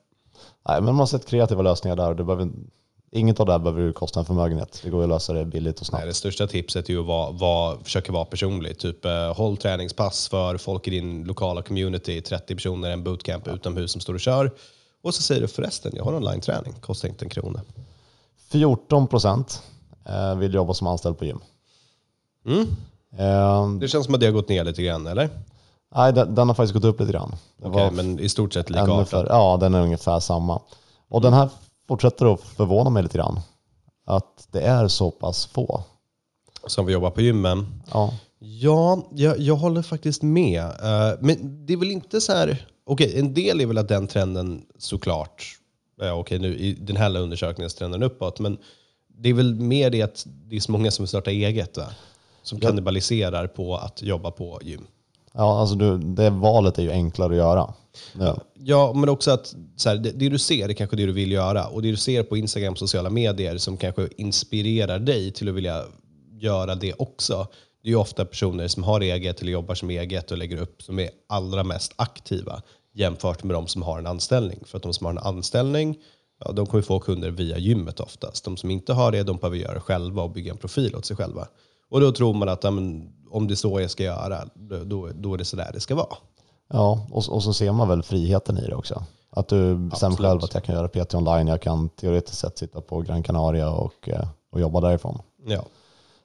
Nej, 0.69 0.81
men 0.81 0.85
man 0.85 0.97
har 0.97 1.07
sett 1.07 1.26
kreativa 1.26 1.62
lösningar 1.62 1.97
där. 1.97 2.14
Det 2.14 2.25
behöver, 2.25 2.49
inget 3.14 3.40
av 3.40 3.47
det 3.47 3.52
här 3.52 3.59
behöver 3.59 3.92
kosta 3.92 4.21
en 4.21 4.26
förmögenhet. 4.26 4.80
Det 4.85 4.90
går 4.90 5.02
att 5.02 5.09
lösa 5.09 5.33
det 5.33 5.44
billigt 5.44 5.80
och 5.80 5.87
snabbt. 5.87 6.00
Nej, 6.00 6.09
det 6.09 6.14
största 6.14 6.47
tipset 6.47 6.90
är 6.90 6.99
att 6.99 7.06
vara, 7.06 7.30
vara, 7.30 7.78
försöka 7.85 8.12
vara 8.12 8.25
personlig. 8.25 8.78
Typ 8.78 9.04
eh, 9.04 9.35
håll 9.37 9.56
träningspass 9.56 10.28
för 10.28 10.56
folk 10.56 10.88
i 10.88 10.90
din 10.90 11.25
lokala 11.25 11.62
community, 11.62 12.21
30 12.21 12.54
personer, 12.54 12.90
en 12.90 13.04
bootcamp 13.04 13.49
utomhus 13.49 13.92
som 13.92 14.00
står 14.00 14.14
och 14.14 14.21
kör. 14.21 14.50
Och 15.02 15.14
så 15.14 15.23
säger 15.23 15.40
du 15.40 15.49
förresten, 15.49 15.92
jag 15.94 16.04
har 16.04 16.14
online-träning, 16.14 16.73
kostar 16.80 17.09
inte 17.09 17.25
en 17.25 17.28
krona. 17.28 17.61
14 18.50 19.06
procent 19.06 19.62
eh, 20.09 20.35
vill 20.37 20.54
jobba 20.54 20.75
som 20.75 20.87
anställd 20.87 21.18
på 21.18 21.25
gym. 21.25 21.40
Mm. 22.47 22.66
Eh, 23.18 23.68
Det 23.80 23.88
känns 23.88 24.04
som 24.04 24.14
att 24.14 24.21
det 24.21 24.26
har 24.26 24.33
gått 24.33 24.49
ner 24.49 24.64
lite 24.64 24.83
grann, 24.83 25.06
eller? 25.06 25.30
nej, 25.94 26.12
den, 26.12 26.35
den 26.35 26.49
har 26.49 26.54
faktiskt 26.54 26.75
gått 26.75 26.85
upp 26.85 27.00
lite 27.00 27.12
grann. 27.12 27.37
Var 27.56 27.90
men 27.90 28.18
i 28.21 28.28
stort 28.28 28.52
sett 28.54 28.71
likartat. 28.71 29.26
ja, 29.28 29.56
den 29.61 29.75
är 29.75 29.80
ungefär 29.83 30.21
samma. 30.21 30.61
Och 31.09 31.21
den 31.21 31.33
här 31.33 31.49
fortsätter 31.88 32.35
att 32.35 32.41
förvåna 32.41 32.91
mig 32.91 33.03
lite 33.03 33.19
grann. 33.19 33.41
Att 34.07 34.49
det 34.53 34.61
är 34.61 34.88
så 34.88 35.11
pass 35.11 35.47
få. 35.47 35.83
Som 36.67 36.87
vi 36.87 36.93
jobbar 36.93 37.11
på 37.11 37.21
gymmen. 37.21 37.83
Ja, 37.93 38.14
Ja, 38.47 39.07
jag, 39.14 39.41
jag 39.41 39.57
håller 39.57 39.83
faktiskt 39.83 40.23
med. 40.23 40.62
Eh, 40.62 41.19
men 41.21 41.67
det 41.67 41.73
är 41.73 41.76
väl 41.76 41.91
inte 41.91 42.21
så 42.21 42.33
här... 42.33 42.67
Okej, 42.87 43.19
en 43.19 43.35
del 43.35 43.61
är 43.61 43.67
väl 43.67 43.79
att 43.79 43.88
den 43.88 44.07
trenden 44.07 44.62
såklart... 44.79 45.59
Uh, 46.03 46.12
okej, 46.12 46.38
nu 46.38 46.57
i 46.57 46.73
den 46.73 46.97
här 46.97 47.17
undersökningen 47.17 47.67
är 47.67 47.79
trenden 47.79 48.03
uppåt. 48.03 48.41
Men 48.41 48.59
det 49.09 49.29
är 49.29 49.35
väl 49.35 49.55
mer 49.55 49.91
det 49.91 50.03
att 50.03 50.26
det 50.26 50.57
är 50.57 50.61
så 50.61 50.73
många 50.73 50.91
som 50.91 51.07
startar 51.07 51.33
eget 51.33 51.76
va? 51.76 51.87
Som 52.43 52.61
kannibaliserar 52.61 53.47
på 53.47 53.76
att 53.76 54.03
jobba 54.03 54.31
på 54.31 54.61
gym 54.62 54.87
ja 55.35 55.61
alltså 55.61 55.76
du, 55.76 55.99
det 55.99 56.31
valet 56.31 56.79
är 56.79 56.83
ju 56.83 56.91
enklare 56.91 57.31
att 57.31 57.37
göra. 57.37 57.75
Ja. 58.19 58.38
Ja, 58.55 58.93
men 58.93 59.09
också 59.09 59.31
att 59.31 59.55
så 59.76 59.88
här, 59.88 59.97
det, 59.97 60.11
det 60.11 60.29
du 60.29 60.38
ser 60.38 60.69
är 60.69 60.73
kanske 60.73 60.97
det 60.97 61.07
du 61.07 61.12
vill 61.12 61.33
göra. 61.33 61.67
Och 61.67 61.83
det 61.83 61.91
du 61.91 61.97
ser 61.97 62.23
på 62.23 62.37
Instagram 62.37 62.73
och 62.73 62.79
sociala 62.79 63.11
medier 63.11 63.59
som 63.59 63.76
kanske 63.76 64.09
inspirerar 64.17 64.99
dig 64.99 65.33
till 65.33 65.49
att 65.49 65.55
vilja 65.55 65.83
göra 66.33 66.75
det 66.75 66.95
också. 66.95 67.47
Det 67.83 67.88
är 67.88 67.91
ju 67.91 67.97
ofta 67.97 68.25
personer 68.25 68.69
som 68.69 68.83
har 68.83 69.00
eget 69.00 69.43
eller 69.43 69.53
jobbar 69.53 69.75
som 69.75 69.91
eget 69.91 70.31
och 70.31 70.38
lägger 70.38 70.57
upp 70.62 70.83
som 70.83 70.99
är 70.99 71.11
allra 71.29 71.64
mest 71.64 71.93
aktiva 71.97 72.62
jämfört 72.95 73.45
med 73.45 73.57
de 73.57 73.67
som 73.67 73.83
har 73.83 73.99
en 73.99 74.07
anställning. 74.07 74.62
För 74.67 74.76
att 74.76 74.83
de 74.83 74.93
som 74.95 75.07
har 75.07 75.12
en 75.12 75.19
anställning, 75.19 75.99
ja, 76.45 76.53
de 76.53 76.67
kommer 76.67 76.83
få 76.83 77.00
kunder 77.00 77.31
via 77.31 77.59
gymmet 77.59 78.00
oftast. 78.00 78.45
De 78.45 78.57
som 78.57 78.71
inte 78.71 78.93
har 78.93 79.12
det, 79.12 79.23
de 79.23 79.37
behöver 79.37 79.57
göra 79.57 79.75
det 79.75 79.81
själva 79.81 80.23
och 80.23 80.31
bygga 80.31 80.53
en 80.53 80.59
profil 80.59 80.97
åt 80.97 81.05
sig 81.05 81.17
själva. 81.17 81.49
Och 81.95 82.01
då 82.01 82.13
tror 82.13 82.35
man 82.35 82.49
att 82.49 82.65
ja, 82.65 82.71
men, 82.71 83.13
om 83.31 83.47
det 83.47 83.55
är 83.55 83.57
så 83.57 83.81
jag 83.81 83.91
ska 83.91 84.03
göra, 84.03 84.49
då, 84.85 85.09
då, 85.15 85.35
är 85.35 85.39
det 85.39 85.45
så 85.45 85.57
där 85.57 85.71
det 85.73 85.81
ska 85.81 85.95
vara. 85.95 86.17
Ja, 86.69 87.07
och, 87.11 87.29
och 87.29 87.43
så 87.43 87.53
ser 87.53 87.73
man 87.73 87.89
väl 87.89 88.03
friheten 88.03 88.59
i 88.59 88.67
det 88.67 88.75
också. 88.75 89.05
Att 89.31 89.49
du 89.49 89.75
bestämmer 89.75 90.13
Absolut. 90.13 90.31
själv 90.31 90.45
att 90.45 90.55
jag 90.55 90.65
kan 90.65 90.75
göra 90.75 90.89
PT 90.89 91.15
online, 91.15 91.49
jag 91.49 91.63
kan 91.63 91.89
teoretiskt 91.89 92.39
sett 92.39 92.59
sitta 92.59 92.81
på 92.81 93.01
Gran 93.01 93.23
Canaria 93.23 93.71
och, 93.71 94.09
eh, 94.09 94.29
och 94.53 94.61
jobba 94.61 94.81
därifrån. 94.81 95.19
Ja. 95.47 95.65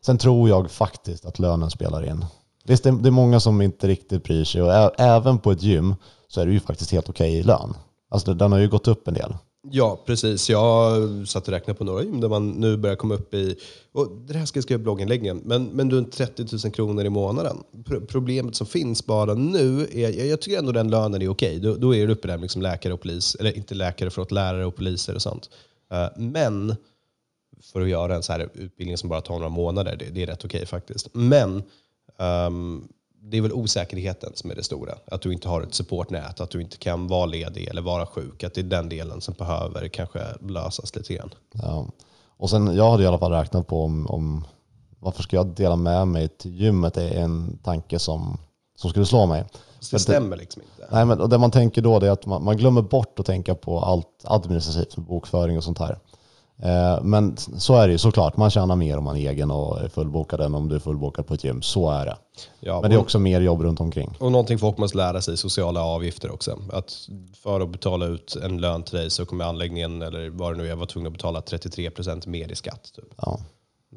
Sen 0.05 0.17
tror 0.17 0.49
jag 0.49 0.71
faktiskt 0.71 1.25
att 1.25 1.39
lönen 1.39 1.69
spelar 1.71 2.05
in. 2.05 2.25
Visst, 2.65 2.83
det 2.83 2.89
är 2.89 3.11
många 3.11 3.39
som 3.39 3.61
inte 3.61 3.87
riktigt 3.87 4.23
bryr 4.23 4.43
sig 4.43 4.61
och 4.61 4.99
även 4.99 5.39
på 5.39 5.51
ett 5.51 5.63
gym 5.63 5.95
så 6.27 6.41
är 6.41 6.45
det 6.45 6.51
ju 6.51 6.59
faktiskt 6.59 6.91
helt 6.91 7.09
okej 7.09 7.33
i 7.33 7.43
lön. 7.43 7.73
Alltså 8.09 8.33
den 8.33 8.51
har 8.51 8.59
ju 8.59 8.69
gått 8.69 8.87
upp 8.87 9.07
en 9.07 9.13
del. 9.13 9.35
Ja, 9.71 9.99
precis. 10.05 10.49
Jag 10.49 11.27
satt 11.27 11.47
och 11.47 11.53
räknade 11.53 11.77
på 11.77 11.83
några 11.83 12.03
gym 12.03 12.21
där 12.21 12.29
man 12.29 12.49
nu 12.49 12.77
börjar 12.77 12.95
komma 12.95 13.13
upp 13.15 13.33
i, 13.33 13.55
och 13.91 14.11
det 14.27 14.33
här 14.33 14.45
ska 14.45 14.57
jag 14.57 14.63
skriva 14.63 14.79
i 14.79 14.83
blogginläggen, 14.83 15.41
men, 15.45 15.65
men 15.65 15.91
runt 15.91 16.11
30 16.11 16.45
000 16.63 16.73
kronor 16.73 17.05
i 17.05 17.09
månaden. 17.09 17.57
Pro- 17.85 18.05
problemet 18.05 18.55
som 18.55 18.67
finns 18.67 19.05
bara 19.05 19.33
nu 19.33 19.87
är, 19.91 20.09
jag, 20.09 20.27
jag 20.27 20.41
tycker 20.41 20.59
ändå 20.59 20.71
den 20.71 20.89
lönen 20.89 21.21
är 21.21 21.29
okej. 21.29 21.59
Då, 21.59 21.75
då 21.75 21.95
är 21.95 22.07
det 22.07 22.13
uppe 22.13 22.27
där 22.27 22.35
med 22.37 22.41
liksom 22.41 22.61
läkare 22.61 22.93
och 22.93 23.01
polis, 23.01 23.35
eller 23.35 23.57
inte 23.57 23.75
läkare, 23.75 24.09
förlåt, 24.09 24.31
lärare 24.31 24.65
och 24.65 24.75
poliser 24.75 25.15
och 25.15 25.21
sånt. 25.21 25.49
Eh, 25.91 26.07
men 26.17 26.75
för 27.63 27.81
att 27.81 27.89
göra 27.89 28.15
en 28.15 28.23
så 28.23 28.31
här 28.31 28.49
utbildning 28.53 28.97
som 28.97 29.09
bara 29.09 29.21
tar 29.21 29.33
några 29.35 29.49
månader, 29.49 29.95
det, 29.99 30.05
det 30.05 30.23
är 30.23 30.27
rätt 30.27 30.45
okej 30.45 30.65
faktiskt. 30.65 31.07
Men 31.13 31.63
um, 32.17 32.87
det 33.21 33.37
är 33.37 33.41
väl 33.41 33.53
osäkerheten 33.53 34.31
som 34.35 34.51
är 34.51 34.55
det 34.55 34.63
stora. 34.63 34.93
Att 35.05 35.21
du 35.21 35.33
inte 35.33 35.49
har 35.49 35.61
ett 35.61 35.73
supportnät, 35.73 36.39
att 36.39 36.49
du 36.49 36.61
inte 36.61 36.77
kan 36.77 37.07
vara 37.07 37.25
ledig 37.25 37.67
eller 37.67 37.81
vara 37.81 38.05
sjuk. 38.05 38.43
Att 38.43 38.53
det 38.53 38.61
är 38.61 38.63
den 38.63 38.89
delen 38.89 39.21
som 39.21 39.33
behöver 39.33 39.87
kanske 39.87 40.19
lösas 40.41 40.95
lite 40.95 41.13
grann. 41.13 41.29
Ja. 41.51 41.87
Och 42.37 42.49
sen, 42.49 42.75
jag 42.75 42.91
hade 42.91 43.03
i 43.03 43.07
alla 43.07 43.19
fall 43.19 43.31
räknat 43.31 43.67
på 43.67 43.83
om, 43.83 44.07
om 44.07 44.45
varför 44.99 45.23
ska 45.23 45.35
jag 45.35 45.47
dela 45.47 45.75
med 45.75 46.07
mig 46.07 46.27
till 46.27 46.61
gymmet 46.61 46.97
är 46.97 47.11
en 47.11 47.57
tanke 47.63 47.99
som, 47.99 48.37
som 48.75 48.89
skulle 48.89 49.05
slå 49.05 49.25
mig. 49.25 49.45
Så 49.79 49.95
det 49.95 49.99
stämmer 49.99 50.37
liksom 50.37 50.61
inte. 50.61 50.87
Nej, 50.91 51.05
men 51.05 51.29
det 51.29 51.37
man 51.37 51.51
tänker 51.51 51.81
då 51.81 51.95
är 51.99 52.09
att 52.09 52.25
man, 52.25 52.43
man 52.43 52.57
glömmer 52.57 52.81
bort 52.81 53.19
att 53.19 53.25
tänka 53.25 53.55
på 53.55 53.79
allt 53.79 54.23
administrativt, 54.23 54.95
bokföring 54.95 55.57
och 55.57 55.63
sånt 55.63 55.79
här. 55.79 55.99
Eh, 56.63 57.01
men 57.03 57.37
så 57.37 57.75
är 57.75 57.87
det 57.87 57.91
ju 57.91 57.97
såklart, 57.97 58.37
man 58.37 58.49
tjänar 58.49 58.75
mer 58.75 58.97
om 58.97 59.03
man 59.03 59.17
är 59.17 59.29
egen 59.29 59.51
och 59.51 59.79
är 59.81 59.87
fullbokad 59.89 60.41
än 60.41 60.55
om 60.55 60.69
du 60.69 60.75
är 60.75 60.79
fullbokad 60.79 61.27
på 61.27 61.33
ett 61.33 61.43
gym. 61.43 61.61
Så 61.61 61.89
är 61.91 62.05
det. 62.05 62.17
Ja, 62.59 62.81
Men 62.81 62.89
det 62.89 62.95
är 62.95 62.99
också 62.99 63.19
mer 63.19 63.41
jobb 63.41 63.61
runt 63.61 63.79
omkring. 63.79 64.15
och 64.19 64.31
någonting 64.31 64.59
folk 64.59 64.77
måste 64.77 64.97
lära 64.97 65.21
sig, 65.21 65.37
sociala 65.37 65.83
avgifter 65.83 66.31
också. 66.31 66.59
Att 66.73 66.93
för 67.43 67.61
att 67.61 67.69
betala 67.69 68.05
ut 68.05 68.35
en 68.43 68.57
lön 68.61 68.83
till 68.83 68.97
dig 68.97 69.09
så 69.09 69.25
kommer 69.25 69.45
anläggningen, 69.45 70.01
eller 70.01 70.29
vad 70.29 70.53
det 70.53 70.57
nu 70.57 70.69
är, 70.71 70.75
vara 70.75 70.85
tvungen 70.87 71.07
att 71.07 71.13
betala 71.13 71.39
33% 71.39 72.27
mer 72.27 72.51
i 72.51 72.55
skatt. 72.55 72.91
Typ. 72.95 73.05
Ja, 73.21 73.39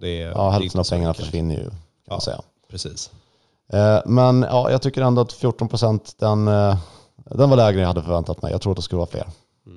Det 0.01 0.23
är, 0.23 0.31
ja 0.31 0.51
hälften 0.51 0.81
av 0.81 0.85
pengarna 0.91 1.15
försvinner 1.15 1.55
ju 1.55 1.65
kan 1.65 1.73
Ja. 2.07 2.13
man 2.15 2.21
säga. 2.21 2.41
Precis. 2.71 3.11
Eh, 3.73 3.99
Men 4.07 4.43
ja, 4.43 4.71
jag 4.71 4.83
tycker 4.83 5.03
ändå 5.03 5.23
att 5.23 5.33
14 5.33 5.69
procent, 5.69 6.15
den, 6.19 6.49
eh, 6.49 6.77
den 7.17 7.51
var 7.51 7.57
lägre 7.57 7.77
än 7.79 7.81
jag 7.81 7.89
hade 7.89 8.03
förväntat 8.03 8.43
mig. 8.43 8.53
Jag 8.53 8.61
tror 8.61 8.73
att 8.73 8.77
det 8.77 8.83
skulle 8.83 8.97
vara 8.99 9.07
fler. 9.11 9.21
Eh, 9.67 9.73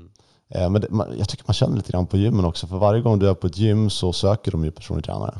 Men 0.49 0.73
det, 0.73 0.89
man, 0.89 1.17
jag 1.17 1.29
tycker 1.29 1.43
man 1.47 1.53
känner 1.53 1.77
lite 1.77 1.91
grann 1.91 2.07
på 2.07 2.17
gymmen 2.17 2.45
också. 2.45 2.67
För 2.67 2.77
varje 2.77 3.01
gång 3.01 3.19
du 3.19 3.29
är 3.29 3.33
på 3.33 3.47
ett 3.47 3.57
gym 3.57 3.89
så 3.89 4.13
söker 4.13 4.51
de 4.51 4.65
ju 4.65 4.71
personlig 4.71 5.05
tränare. 5.05 5.39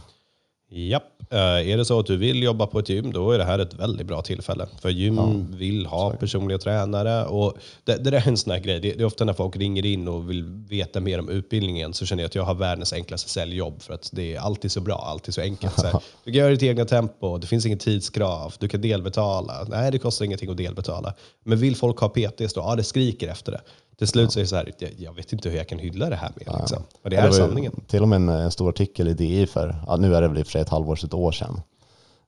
Japp. 0.70 1.04
Eh, 1.30 1.72
är 1.72 1.78
det 1.78 1.86
så 1.86 2.00
att 2.00 2.06
du 2.06 2.18
vill 2.18 2.44
jobba 2.44 2.68
på 2.68 2.80
ett 2.80 2.90
gym, 2.90 3.12
då 3.12 3.32
är 3.32 3.38
det 3.38 3.44
här 3.44 3.60
ett 3.60 3.74
väldigt 3.74 4.08
bra 4.08 4.22
tillfälle. 4.22 4.68
För 4.82 4.90
gym 4.90 5.46
vill 5.58 5.86
ha 5.86 6.10
personliga 6.12 6.58
tränare. 6.58 7.26
Och 7.26 7.58
det, 7.84 7.96
det 7.96 8.12
där 8.12 8.18
är 8.18 8.28
en 8.28 8.38
sån 8.38 8.52
här 8.52 8.60
grej. 8.60 8.80
Det, 8.80 8.92
det 8.92 9.02
är 9.02 9.06
ofta 9.06 9.26
när 9.26 9.34
folk 9.34 9.56
ringer 9.56 9.86
in 9.86 10.08
och 10.08 10.30
vill 10.30 10.44
veta 10.70 11.00
mer 11.00 11.20
om 11.20 11.30
utbildningen 11.30 11.94
så 11.94 12.06
känner 12.06 12.24
jag 12.24 12.28
att 12.28 12.36
jag 12.36 12.44
har 12.44 12.56
världens 12.56 12.94
enklaste 12.94 13.30
säljjobb. 13.30 13.82
För 13.82 13.94
att 13.94 14.10
det 14.14 14.36
är 14.36 14.40
alltid 14.40 14.72
så 14.72 14.82
bra, 14.82 14.96
alltid 14.96 15.34
så 15.34 15.42
enkelt. 15.42 15.76
Så 15.76 15.88
här, 15.88 16.02
du 16.24 16.32
kan 16.32 16.40
göra 16.40 16.50
ditt 16.50 16.64
egna 16.64 16.86
tempo, 16.86 17.38
det 17.38 17.48
finns 17.48 17.66
ingen 17.66 17.80
tidskrav, 17.80 18.54
du 18.60 18.68
kan 18.68 18.82
delbetala. 18.82 19.66
Nej, 19.68 19.92
det 19.92 20.00
kostar 20.00 20.26
ingenting 20.26 20.50
att 20.50 20.58
delbetala. 20.58 21.14
Men 21.44 21.58
vill 21.58 21.76
folk 21.76 22.00
ha 22.00 22.10
PTs 22.10 22.54
då? 22.54 22.62
Ja, 22.62 22.76
det 22.76 22.84
skriker 22.84 23.28
efter 23.28 23.52
det. 23.52 23.62
Till 23.98 24.08
slut 24.08 24.32
så 24.32 24.40
är 24.40 24.44
det 24.44 24.48
så 24.48 24.56
här, 24.56 24.74
jag, 24.78 24.92
jag 24.98 25.14
vet 25.14 25.34
inte 25.34 25.50
hur 25.50 25.58
jag 25.58 25.68
kan 25.68 25.80
hylla 25.80 26.10
det 26.10 26.16
här 26.16 26.32
mer. 26.36 26.60
Liksom. 26.60 26.84
Men 27.04 27.10
det 27.10 27.18
är 27.18 27.28
ju 27.28 27.34
sanningen. 27.34 27.84
Till 27.88 28.02
och 28.02 28.08
med 28.08 28.16
en, 28.16 28.30
en 28.30 28.52
stor 28.52 28.70
artikel 28.70 29.08
i 29.08 29.14
DI 29.14 29.48
för, 29.48 29.75
ja, 29.88 29.98
nu 29.98 30.16
är 30.16 30.22
det 30.22 30.28
väl 30.28 30.38
i 30.38 30.42
och 30.42 30.46
för 30.46 30.52
sig 30.52 30.62
ett 30.62 30.70
halvår, 30.70 31.06
ett 31.06 31.14
år 31.14 31.32
sedan. 31.32 31.62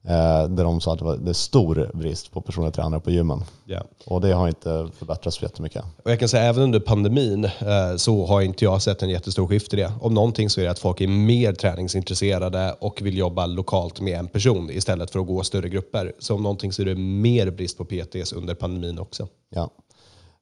Eh, 0.07 0.49
där 0.49 0.63
de 0.63 0.81
sa 0.81 0.93
att 0.93 0.99
det, 0.99 1.05
var, 1.05 1.17
det 1.17 1.29
är 1.31 1.33
stor 1.33 1.91
brist 1.93 2.31
på 2.31 2.41
personliga 2.41 2.71
tränare 2.71 3.01
på 3.01 3.11
gymmen. 3.11 3.43
Ja. 3.65 3.83
Och 4.05 4.21
det 4.21 4.31
har 4.31 4.47
inte 4.47 4.89
förbättrats 4.97 5.37
så 5.37 5.45
jättemycket. 5.45 5.83
Och 6.03 6.11
jag 6.11 6.19
kan 6.19 6.29
säga 6.29 6.43
även 6.43 6.63
under 6.63 6.79
pandemin 6.79 7.45
eh, 7.45 7.95
så 7.97 8.25
har 8.25 8.41
inte 8.41 8.65
jag 8.65 8.81
sett 8.81 9.01
en 9.01 9.09
jättestor 9.09 9.47
skift 9.47 9.73
i 9.73 9.75
det. 9.75 9.91
Om 10.01 10.13
någonting 10.13 10.49
så 10.49 10.61
är 10.61 10.65
det 10.65 10.71
att 10.71 10.79
folk 10.79 11.01
är 11.01 11.07
mer 11.07 11.53
träningsintresserade 11.53 12.75
och 12.79 13.01
vill 13.01 13.17
jobba 13.17 13.45
lokalt 13.45 14.01
med 14.01 14.19
en 14.19 14.27
person 14.27 14.69
istället 14.69 15.11
för 15.11 15.19
att 15.19 15.27
gå 15.27 15.43
större 15.43 15.69
grupper. 15.69 16.13
Så 16.19 16.35
om 16.35 16.43
någonting 16.43 16.73
så 16.73 16.81
är 16.81 16.85
det 16.85 16.95
mer 16.95 17.51
brist 17.51 17.77
på 17.77 17.85
PTs 17.85 18.33
under 18.33 18.53
pandemin 18.53 18.99
också. 18.99 19.27
Ja. 19.49 19.69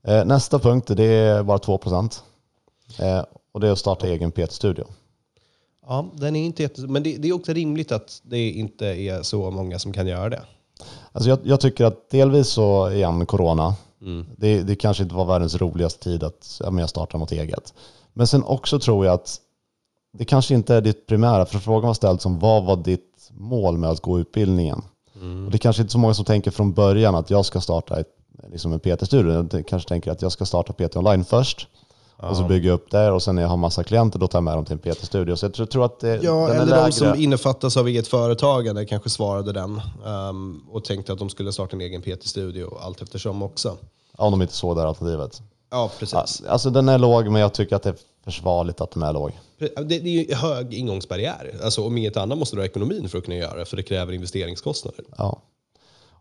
Nästa 0.05 0.59
punkt, 0.59 0.91
det 0.95 1.03
är 1.03 1.43
bara 1.43 1.59
2 1.59 1.77
procent. 1.77 2.24
Eh, 3.00 3.24
och 3.51 3.59
det 3.59 3.67
är 3.67 3.71
att 3.71 3.79
starta 3.79 4.07
egen 4.07 4.31
PT-studio. 4.31 4.85
Ja, 5.88 6.05
den 6.13 6.35
är 6.35 6.45
inte 6.45 6.63
jätte... 6.63 6.81
Men 6.81 7.03
det, 7.03 7.17
det 7.17 7.27
är 7.27 7.33
också 7.33 7.53
rimligt 7.53 7.91
att 7.91 8.21
det 8.24 8.50
inte 8.50 8.85
är 8.85 9.21
så 9.21 9.51
många 9.51 9.79
som 9.79 9.93
kan 9.93 10.07
göra 10.07 10.29
det. 10.29 10.41
Alltså 11.12 11.29
jag, 11.29 11.39
jag 11.43 11.59
tycker 11.59 11.85
att 11.85 12.09
delvis 12.09 12.47
så 12.47 12.91
igen 12.91 13.25
corona, 13.25 13.75
det, 14.38 14.63
det 14.63 14.75
kanske 14.75 15.03
inte 15.03 15.15
var 15.15 15.25
världens 15.25 15.55
roligaste 15.55 16.03
tid 16.03 16.24
att 16.24 16.62
ja, 16.63 16.71
men 16.71 16.79
jag 16.79 16.89
startar 16.89 17.19
något 17.19 17.31
eget. 17.31 17.74
Men 18.13 18.27
sen 18.27 18.43
också 18.43 18.79
tror 18.79 19.05
jag 19.05 19.13
att 19.13 19.39
det 20.13 20.25
kanske 20.25 20.53
inte 20.55 20.75
är 20.75 20.81
ditt 20.81 21.07
primära, 21.07 21.45
för 21.45 21.59
frågan 21.59 21.88
var 21.88 21.93
ställd 21.93 22.21
som 22.21 22.39
vad 22.39 22.63
var 22.63 22.75
ditt 22.75 23.29
mål 23.31 23.77
med 23.77 23.89
att 23.89 24.01
gå 24.01 24.19
utbildningen? 24.19 24.81
Och 25.45 25.51
det 25.51 25.57
kanske 25.57 25.81
inte 25.81 25.89
är 25.89 25.91
så 25.91 25.97
många 25.97 26.13
som 26.13 26.25
tänker 26.25 26.51
från 26.51 26.74
början 26.74 27.15
att 27.15 27.29
jag 27.29 27.45
ska 27.45 27.62
starta 27.62 28.00
ett, 28.00 28.07
liksom 28.51 28.74
en 28.74 28.80
PT-studio. 28.80 29.44
De 29.44 29.63
kanske 29.63 29.89
tänker 29.89 30.12
att 30.12 30.22
jag 30.22 30.32
ska 30.32 30.46
starta 30.46 30.74
PT 30.74 30.96
online 30.96 31.25
först. 31.25 31.68
Och 32.18 32.38
så 32.38 32.44
bygga 32.44 32.72
upp 32.72 32.92
det 32.92 33.12
och 33.12 33.24
sen 33.24 33.36
när 33.36 33.42
jag 33.42 33.50
har 33.50 33.58
massa 33.58 33.84
klienter 33.84 34.20
då 34.20 34.27
tar 34.27 34.38
jag 34.38 34.44
med 34.44 34.58
dem 34.58 34.65
till 34.65 34.74
en 34.74 34.80
PT-studio. 34.94 35.36
Så 35.36 35.46
jag 35.46 35.54
tror, 35.54 35.65
tror 35.65 35.86
att 35.86 36.00
det, 36.00 36.20
Ja, 36.24 36.32
den 36.32 36.44
är 36.44 36.62
eller 36.62 36.65
lägre. 36.65 36.86
de 36.86 36.92
som 36.92 37.15
innefattas 37.15 37.77
av 37.77 37.88
eget 37.88 38.08
företagande 38.08 38.86
kanske 38.86 39.10
svarade 39.10 39.51
den 39.51 39.82
ehm, 40.06 40.62
och 40.72 40.86
tänkte 40.86 41.13
att 41.13 41.20
de 41.20 41.30
skulle 41.30 41.51
starta 41.54 41.75
en 41.75 41.82
egen 41.82 42.01
PT-studio 42.01 42.77
allt 42.82 43.01
eftersom 43.01 43.44
också. 43.44 43.77
Om 44.18 44.32
de 44.32 44.42
inte 44.42 44.54
såg 44.54 44.75
det 44.75 44.82
här 44.82 44.88
alternativet. 44.88 45.42
Ja, 45.72 45.92
precis. 46.00 46.44
Alltså 46.48 46.70
den 46.70 46.89
är 46.89 46.98
låg 46.98 47.30
men 47.30 47.42
jag 47.42 47.54
tycker 47.54 47.75
att 47.75 47.84
det 47.84 47.89
är 47.89 47.96
försvarligt 48.24 48.82
att 48.82 48.92
den 48.92 49.04
är 49.04 49.13
låg. 49.13 49.32
Det, 49.60 49.84
det 49.86 49.96
är 49.96 50.01
ju 50.08 50.34
hög 50.36 50.74
ingångsbarriär. 50.74 51.56
Alltså, 51.63 51.86
om 51.86 51.98
inget 51.98 52.18
annat 52.18 52.38
måste 52.38 52.56
du 52.56 52.60
ha 52.62 52.65
ekonomin 52.65 53.10
för 53.10 53.18
att 53.18 53.24
kunna 53.25 53.38
göra 53.38 53.60
det, 53.60 53.65
för 53.65 53.77
det 53.77 53.84
kräver 53.84 54.13
investeringskostnader. 54.13 55.06
Ja. 55.18 55.42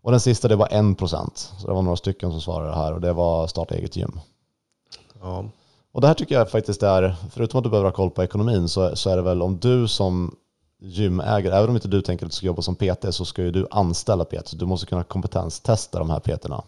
Och 0.05 0.11
den 0.11 0.19
sista 0.19 0.47
det 0.47 0.55
var 0.55 0.67
en 0.71 0.95
procent. 0.95 1.53
Så 1.59 1.67
det 1.67 1.73
var 1.73 1.81
några 1.81 1.97
stycken 1.97 2.31
som 2.31 2.41
svarade 2.41 2.75
här 2.75 2.93
och 2.93 3.01
det 3.01 3.13
var 3.13 3.47
starta 3.47 3.75
eget 3.75 3.95
gym. 3.95 4.19
Ja. 5.21 5.45
Och 5.91 6.01
det 6.01 6.07
här 6.07 6.13
tycker 6.13 6.35
jag 6.35 6.51
faktiskt 6.51 6.83
är, 6.83 7.15
förutom 7.31 7.57
att 7.57 7.63
du 7.63 7.69
behöver 7.69 7.89
ha 7.89 7.95
koll 7.95 8.09
på 8.09 8.23
ekonomin, 8.23 8.69
så, 8.69 8.95
så 8.95 9.09
är 9.09 9.15
det 9.15 9.21
väl 9.21 9.41
om 9.41 9.59
du 9.59 9.87
som 9.87 10.35
gymägare, 10.81 11.55
även 11.55 11.69
om 11.69 11.75
inte 11.75 11.87
du 11.87 12.01
tänker 12.01 12.25
att 12.25 12.31
du 12.31 12.35
ska 12.35 12.45
jobba 12.45 12.61
som 12.61 12.75
PT, 12.75 13.05
så 13.09 13.25
ska 13.25 13.41
ju 13.41 13.51
du 13.51 13.67
anställa 13.71 14.25
PT. 14.25 14.59
Du 14.59 14.65
måste 14.65 14.85
kunna 14.85 15.03
kompetenstesta 15.03 15.99
de 15.99 16.09
här 16.09 16.19
PTerna. 16.19 16.63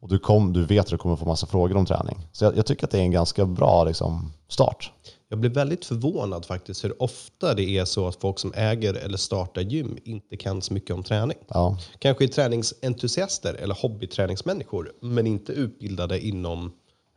Och 0.00 0.08
du, 0.08 0.18
kom, 0.18 0.52
du 0.52 0.64
vet 0.64 0.80
att 0.80 0.90
du 0.90 0.98
kommer 0.98 1.16
få 1.16 1.26
massa 1.26 1.46
frågor 1.46 1.76
om 1.76 1.86
träning. 1.86 2.28
Så 2.32 2.44
jag, 2.44 2.56
jag 2.56 2.66
tycker 2.66 2.84
att 2.84 2.90
det 2.90 2.98
är 2.98 3.02
en 3.02 3.10
ganska 3.10 3.46
bra 3.46 3.84
liksom, 3.84 4.32
start. 4.48 4.92
Jag 5.34 5.40
blir 5.40 5.50
väldigt 5.50 5.84
förvånad 5.84 6.44
faktiskt 6.46 6.84
hur 6.84 7.02
ofta 7.02 7.54
det 7.54 7.78
är 7.78 7.84
så 7.84 8.08
att 8.08 8.16
folk 8.20 8.38
som 8.38 8.52
äger 8.56 8.94
eller 8.94 9.16
startar 9.16 9.62
gym 9.62 9.98
inte 10.04 10.36
kan 10.36 10.62
så 10.62 10.74
mycket 10.74 10.90
om 10.90 11.02
träning. 11.02 11.36
Ja, 11.48 11.78
Kanske 11.98 12.24
är 12.24 12.28
träningsentusiaster 12.28 13.54
eller 13.54 13.74
hobbyträningsmänniskor, 13.74 14.92
men 15.00 15.26
inte 15.26 15.52
utbildade 15.52 16.26
inom, 16.26 16.72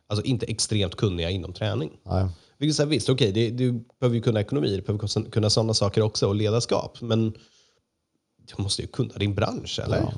alltså 0.08 0.24
inte 0.24 0.46
extremt 0.46 0.94
kunniga 0.96 1.30
inom 1.30 1.52
träning. 1.52 1.90
nej. 2.02 2.26
Vilket 2.58 2.76
så 2.76 2.82
här, 2.82 2.90
visst, 2.90 3.08
okej, 3.08 3.32
det- 3.32 3.50
du 3.50 3.72
behöver 4.00 4.16
ju 4.16 4.22
kunna 4.22 4.40
ekonomi, 4.40 4.76
du 4.76 4.82
behöver 4.82 5.30
kunna 5.30 5.50
sådana 5.50 5.74
saker 5.74 6.02
också 6.02 6.26
och 6.28 6.34
ledarskap, 6.34 7.00
men 7.00 7.32
du 8.48 8.62
måste 8.62 8.82
ju 8.82 8.88
kunna 8.88 9.14
din 9.14 9.34
bransch, 9.34 9.80
eller? 9.84 9.96
Ja. 9.96 10.12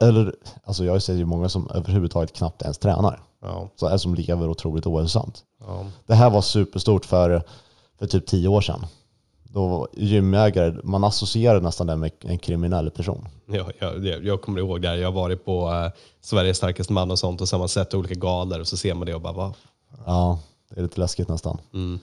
Eller, 0.00 0.34
alltså 0.64 0.84
jag 0.84 1.02
ser 1.02 1.14
ju 1.14 1.24
många 1.24 1.48
som 1.48 1.70
överhuvudtaget 1.74 2.32
knappt 2.32 2.62
ens 2.62 2.78
tränar. 2.78 3.20
Ja. 3.42 3.68
Så 3.76 3.86
är 3.86 3.96
som 3.96 4.14
lever 4.14 4.48
otroligt 4.48 4.86
ohälsosamt. 4.86 5.44
ja. 5.60 5.86
Det 6.06 6.14
här 6.14 6.30
var 6.30 6.42
superstort 6.42 7.04
för, 7.04 7.42
för 7.98 8.06
typ 8.06 8.26
tio 8.26 8.48
år 8.48 8.60
sedan. 8.60 8.86
Då 9.42 9.88
gymägare, 9.92 10.76
man 10.84 11.04
associerade 11.04 11.60
nästan 11.60 11.86
det 11.86 11.96
med 11.96 12.10
en 12.20 12.38
kriminell 12.38 12.90
person. 12.90 13.28
Ja, 13.46 13.70
jag, 13.78 14.24
jag, 14.24 14.42
kommer 14.42 14.58
ihåg 14.58 14.82
det. 14.82 14.88
här. 14.88 14.96
Jag 14.96 15.08
har 15.08 15.12
varit 15.12 15.44
på 15.44 15.72
eh, 15.72 15.90
Sveriges 16.20 16.56
starkaste 16.56 16.92
man 16.92 17.10
och 17.10 17.18
sånt 17.18 17.40
och 17.40 17.48
så 17.48 17.56
har 17.56 17.58
man 17.58 17.68
sett 17.68 17.94
olika 17.94 18.14
galor 18.14 18.60
och 18.60 18.68
så 18.68 18.76
ser 18.76 18.94
man 18.94 19.06
det 19.06 19.14
och 19.14 19.20
bara, 19.20 19.32
va? 19.32 19.54
Ja, 20.06 20.38
det 20.68 20.80
är 20.80 20.82
lite 20.82 21.00
läskigt 21.00 21.28
nästan. 21.28 21.60
Eh, 21.74 21.98